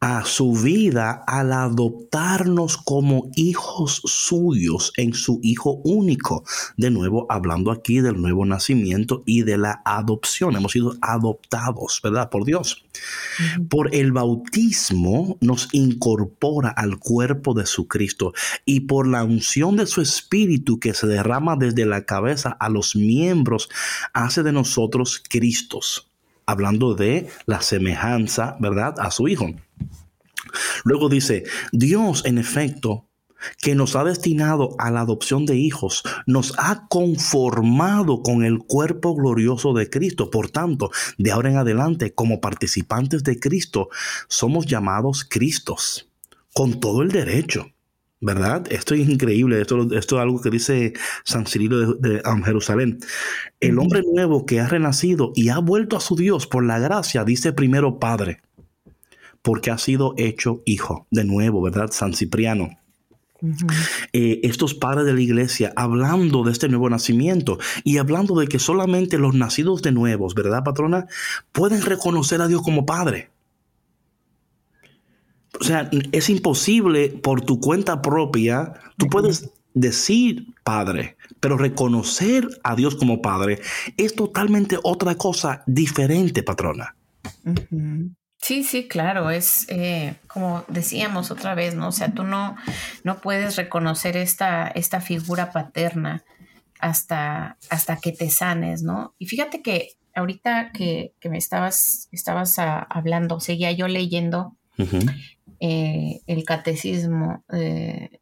[0.04, 6.42] A su vida al adoptarnos como hijos suyos en su Hijo único.
[6.76, 10.56] De nuevo, hablando aquí del nuevo nacimiento y de la adopción.
[10.56, 12.30] Hemos sido adoptados, ¿verdad?
[12.30, 12.84] Por Dios.
[13.68, 18.32] Por el bautismo nos incorpora al cuerpo de su Cristo
[18.64, 22.96] y por la unción de su Espíritu que se derrama desde la cabeza a los
[22.96, 23.68] miembros
[24.14, 26.11] hace de nosotros Cristos.
[26.46, 28.94] Hablando de la semejanza, ¿verdad?
[28.98, 29.50] A su Hijo.
[30.84, 33.08] Luego dice, Dios en efecto
[33.58, 39.14] que nos ha destinado a la adopción de hijos, nos ha conformado con el cuerpo
[39.14, 40.30] glorioso de Cristo.
[40.30, 43.88] Por tanto, de ahora en adelante, como participantes de Cristo,
[44.28, 46.08] somos llamados Cristos,
[46.54, 47.72] con todo el derecho.
[48.24, 48.64] ¿Verdad?
[48.70, 49.60] Esto es increíble.
[49.60, 50.92] Esto, esto es algo que dice
[51.24, 53.00] San Cirilo de, de, um, Jerusalén.
[53.58, 57.24] El hombre nuevo que ha renacido y ha vuelto a su Dios por la gracia,
[57.24, 58.40] dice primero Padre,
[59.42, 61.08] porque ha sido hecho hijo.
[61.10, 61.90] De nuevo, ¿verdad?
[61.90, 62.70] San Cipriano.
[63.40, 63.72] Uh -huh.
[64.12, 68.60] eh, estos padres de la iglesia hablando de este nuevo nacimiento y hablando de que
[68.60, 71.08] solamente los nacidos de nuevos, ¿verdad, patrona?
[71.50, 73.30] Pueden reconocer a Dios como Padre.
[75.62, 82.74] O sea, es imposible por tu cuenta propia, tú puedes decir padre, pero reconocer a
[82.74, 83.60] Dios como padre
[83.96, 86.96] es totalmente otra cosa diferente, patrona.
[88.38, 91.86] Sí, sí, claro, es eh, como decíamos otra vez, ¿no?
[91.86, 92.56] O sea, tú no,
[93.04, 96.24] no puedes reconocer esta, esta figura paterna
[96.80, 99.14] hasta, hasta que te sanes, ¿no?
[99.16, 104.56] Y fíjate que ahorita que, me estabas, estabas ah, hablando, seguía yo leyendo
[105.64, 108.18] eh, el catecismo, eh,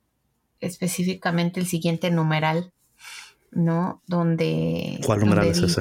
[0.61, 2.74] específicamente el siguiente numeral,
[3.51, 4.03] ¿no?
[4.07, 5.01] Donde...
[5.07, 5.80] ¿Cuál numeral es ese?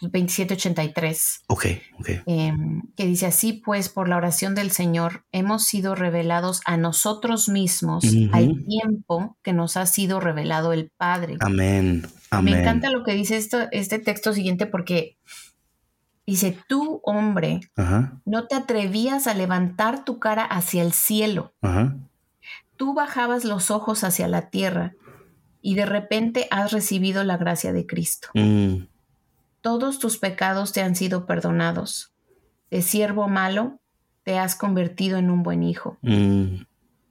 [0.00, 1.42] 2783.
[1.46, 1.66] Ok,
[2.00, 2.08] ok.
[2.26, 7.48] Em, que dice así, pues por la oración del Señor hemos sido revelados a nosotros
[7.48, 11.36] mismos al tiempo que nos ha sido revelado el Padre.
[11.38, 12.04] Amén.
[12.32, 12.54] Amén.
[12.54, 15.18] Me encanta lo que dice esto, este texto siguiente porque
[16.30, 17.60] dice, tú hombre,
[18.24, 21.52] no te atrevías a levantar tu cara hacia el cielo.
[22.76, 24.94] Tú bajabas los ojos hacia la tierra
[25.60, 28.28] y de repente has recibido la gracia de Cristo.
[28.34, 28.86] Mm.
[29.60, 32.14] Todos tus pecados te han sido perdonados.
[32.70, 33.80] De siervo malo,
[34.22, 35.98] te has convertido en un buen hijo.
[36.00, 36.62] Mm.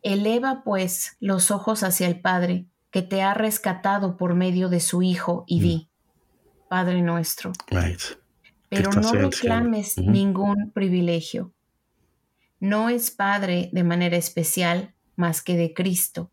[0.01, 5.03] Eleva pues los ojos hacia el Padre, que te ha rescatado por medio de su
[5.03, 5.63] Hijo, y mm.
[5.63, 5.89] di,
[6.69, 7.51] Padre nuestro.
[8.69, 11.51] Pero no reclames ningún privilegio.
[12.59, 16.31] No es Padre de manera especial más que de Cristo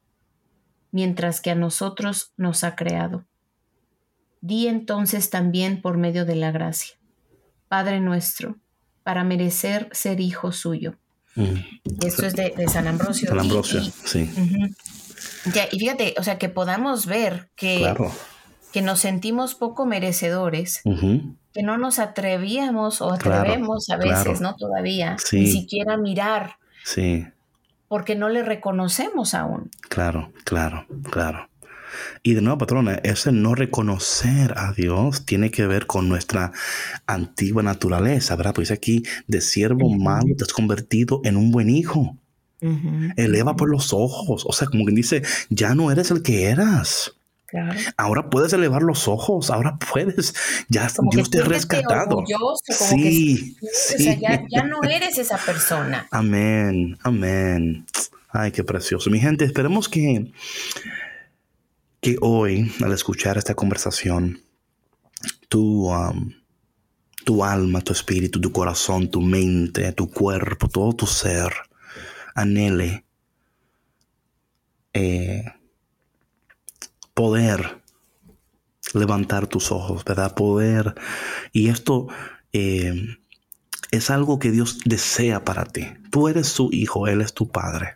[0.97, 3.27] mientras que a nosotros nos ha creado.
[4.41, 6.97] Di entonces también por medio de la gracia,
[7.69, 8.57] Padre nuestro,
[9.03, 10.97] para merecer ser hijo suyo.
[11.35, 11.55] Mm.
[12.03, 13.29] Esto es de, San Ambrosio.
[13.29, 14.31] San Ambrosio, sí.
[15.55, 17.95] ya, y fíjate, o sea, que podamos ver que,
[18.73, 20.81] que nos sentimos poco merecedores,
[21.57, 24.55] que no nos atrevíamos o atrevemos a veces, ¿no?
[24.57, 26.57] Todavía, ni siquiera mirar.
[26.85, 27.27] Sí
[27.89, 29.71] porque no le reconocemos aún.
[29.89, 31.49] Claro, claro, claro.
[32.23, 36.53] Y de nuevo, patrona, ese no reconocer a Dios tiene que ver con nuestra
[37.07, 38.55] antigua naturaleza, ¿verdad?
[38.55, 42.17] Pues aquí, de siervo malo te has convertido en un buen hijo.
[43.17, 47.16] Eleva por los ojos, o sea, como quien dice, ya no eres el que eras.
[47.97, 50.35] Ahora puedes elevar los ojos, ahora puedes,
[50.69, 52.25] ya Dios te ha rescatado.
[52.63, 54.19] sí, sí.
[54.21, 56.07] ya, no eres esa persona.
[56.11, 57.87] Amén, amén.
[58.31, 59.11] Ay, qué precioso.
[59.11, 60.33] Mi gente, esperemos que,
[62.01, 64.43] que hoy, al escuchar esta conversación,
[65.49, 66.33] tu, um,
[67.25, 71.53] tu alma, tu espíritu, tu corazón, tu mente, tu cuerpo, todo tu ser,
[72.35, 73.07] anhele
[74.99, 75.45] eh,
[77.17, 77.81] poder
[78.93, 80.35] levantar tus ojos, ¿verdad?
[80.35, 80.95] Poder.
[81.51, 82.09] Y esto
[82.53, 83.17] eh,
[83.91, 85.87] es algo que Dios desea para ti.
[86.11, 87.95] Tú eres su hijo, Él es tu padre.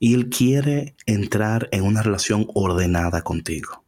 [0.00, 3.84] Y Él quiere entrar en una relación ordenada contigo.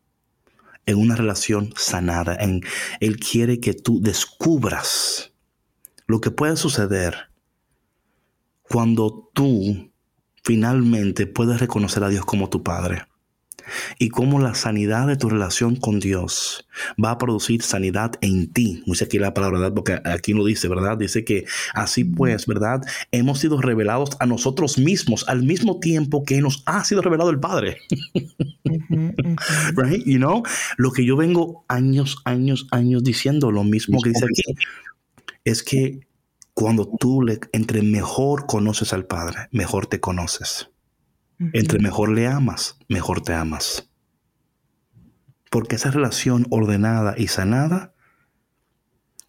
[0.85, 2.37] En una relación sanada.
[2.37, 2.61] En,
[3.01, 5.33] él quiere que tú descubras
[6.07, 7.31] lo que puede suceder
[8.61, 9.91] cuando tú
[10.45, 13.07] finalmente puedes reconocer a Dios como tu Padre
[13.99, 16.67] y cómo la sanidad de tu relación con Dios
[17.03, 18.83] va a producir sanidad en ti.
[18.87, 19.75] Dice aquí la palabra, ¿verdad?
[19.75, 20.99] Porque aquí lo dice, ¿verdad?
[20.99, 21.45] Dice que
[21.75, 22.83] así pues, ¿verdad?
[23.12, 27.41] Hemos sido revelados a nosotros mismos al mismo tiempo que nos ha sido revelado el
[27.41, 27.79] Padre.
[29.77, 30.05] right?
[30.05, 30.43] You know,
[30.77, 34.55] lo que yo vengo años, años, años diciendo, lo mismo que dice aquí,
[35.45, 36.01] es que
[36.55, 40.71] cuando tú le, entre mejor conoces al Padre, mejor te conoces.
[41.39, 43.91] Entre mejor le amas, mejor te amas.
[45.51, 47.95] Porque esa relación ordenada y sanada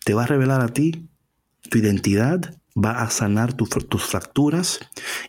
[0.04, 1.10] te va a revelar a ti
[1.70, 4.80] tu identidad, va a sanar tus fracturas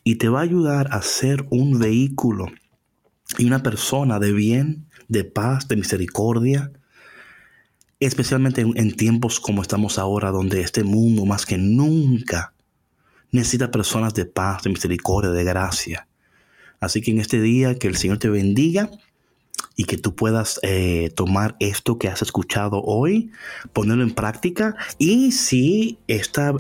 [0.04, 2.46] y te va a ayudar a ser un vehículo
[3.38, 6.72] y una persona de bien, de paz, de misericordia,
[8.00, 12.54] especialmente en, tiempos como estamos ahora, donde este mundo más que nunca
[13.30, 16.05] necesita personas de paz, de misericordia, de gracia.
[16.86, 18.90] Así que en este día que el Señor te bendiga
[19.76, 23.30] y que tú puedas eh, tomar esto que has escuchado hoy,
[23.72, 26.54] ponerlo en práctica y si esta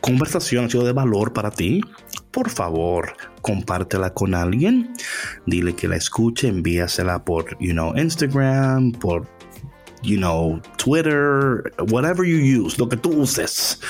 [0.00, 1.80] conversación ha sido de valor para ti,
[2.30, 4.92] por favor, compártela con alguien,
[5.46, 9.26] dile que la escuche, envíasela por, you know, Instagram, por
[10.02, 13.80] you know, Twitter, whatever you use, lo que tú uses.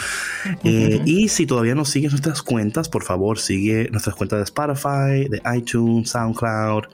[0.65, 5.29] Eh, y si todavía no sigues nuestras cuentas, por favor sigue nuestras cuentas de Spotify,
[5.29, 6.85] de iTunes, SoundCloud,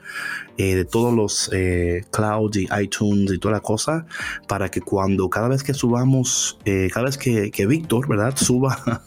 [0.57, 4.05] eh, de todos los eh, clouds y iTunes y toda la cosa,
[4.47, 8.33] para que cuando cada vez que subamos, eh, cada vez que, que Víctor, ¿verdad?
[8.45, 9.03] Suba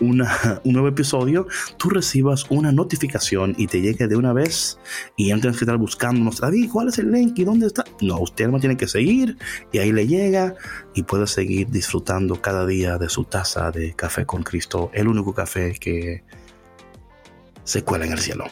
[0.00, 4.80] una, un nuevo episodio, tú recibas una notificación y te llegue de una vez
[5.16, 7.84] y antes que estar buscando, David, ¿cuál es el link y dónde está?
[8.00, 9.36] No, usted no tiene que seguir
[9.72, 10.56] y ahí le llega
[10.94, 15.34] y puede seguir disfrutando cada día de su taza de café con Cristo, el único
[15.34, 16.22] café que
[17.64, 18.46] se cuela en el cielo.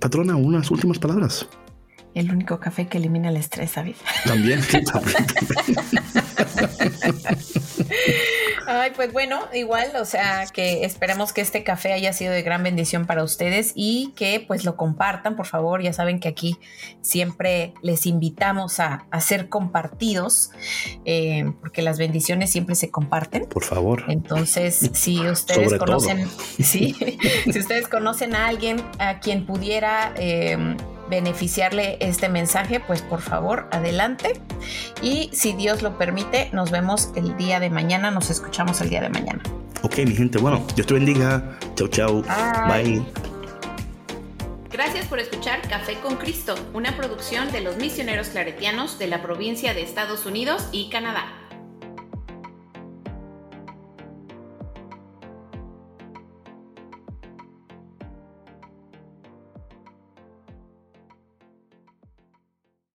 [0.00, 1.48] Patrona, unas últimas palabras.
[2.14, 3.94] El único café que elimina el estrés, David.
[4.24, 4.60] También,
[4.92, 5.16] también.
[8.80, 12.62] Ay, pues bueno, igual, o sea, que esperemos que este café haya sido de gran
[12.62, 15.82] bendición para ustedes y que pues lo compartan, por favor.
[15.82, 16.56] Ya saben que aquí
[17.02, 20.52] siempre les invitamos a, a ser compartidos,
[21.04, 23.44] eh, porque las bendiciones siempre se comparten.
[23.46, 24.04] Por favor.
[24.08, 26.26] Entonces, si ustedes conocen,
[26.62, 26.94] sí,
[27.52, 30.56] si ustedes conocen a alguien a quien pudiera eh,
[31.10, 34.40] beneficiarle este mensaje, pues por favor, adelante.
[35.02, 39.02] Y si Dios lo permite, nos vemos el día de mañana, nos escuchamos el día
[39.02, 39.42] de mañana.
[39.82, 41.58] Ok, mi gente, bueno, Dios te bendiga.
[41.74, 42.24] Chau, chau.
[42.68, 43.02] Bye.
[44.70, 49.74] Gracias por escuchar Café con Cristo, una producción de los misioneros claretianos de la provincia
[49.74, 51.39] de Estados Unidos y Canadá.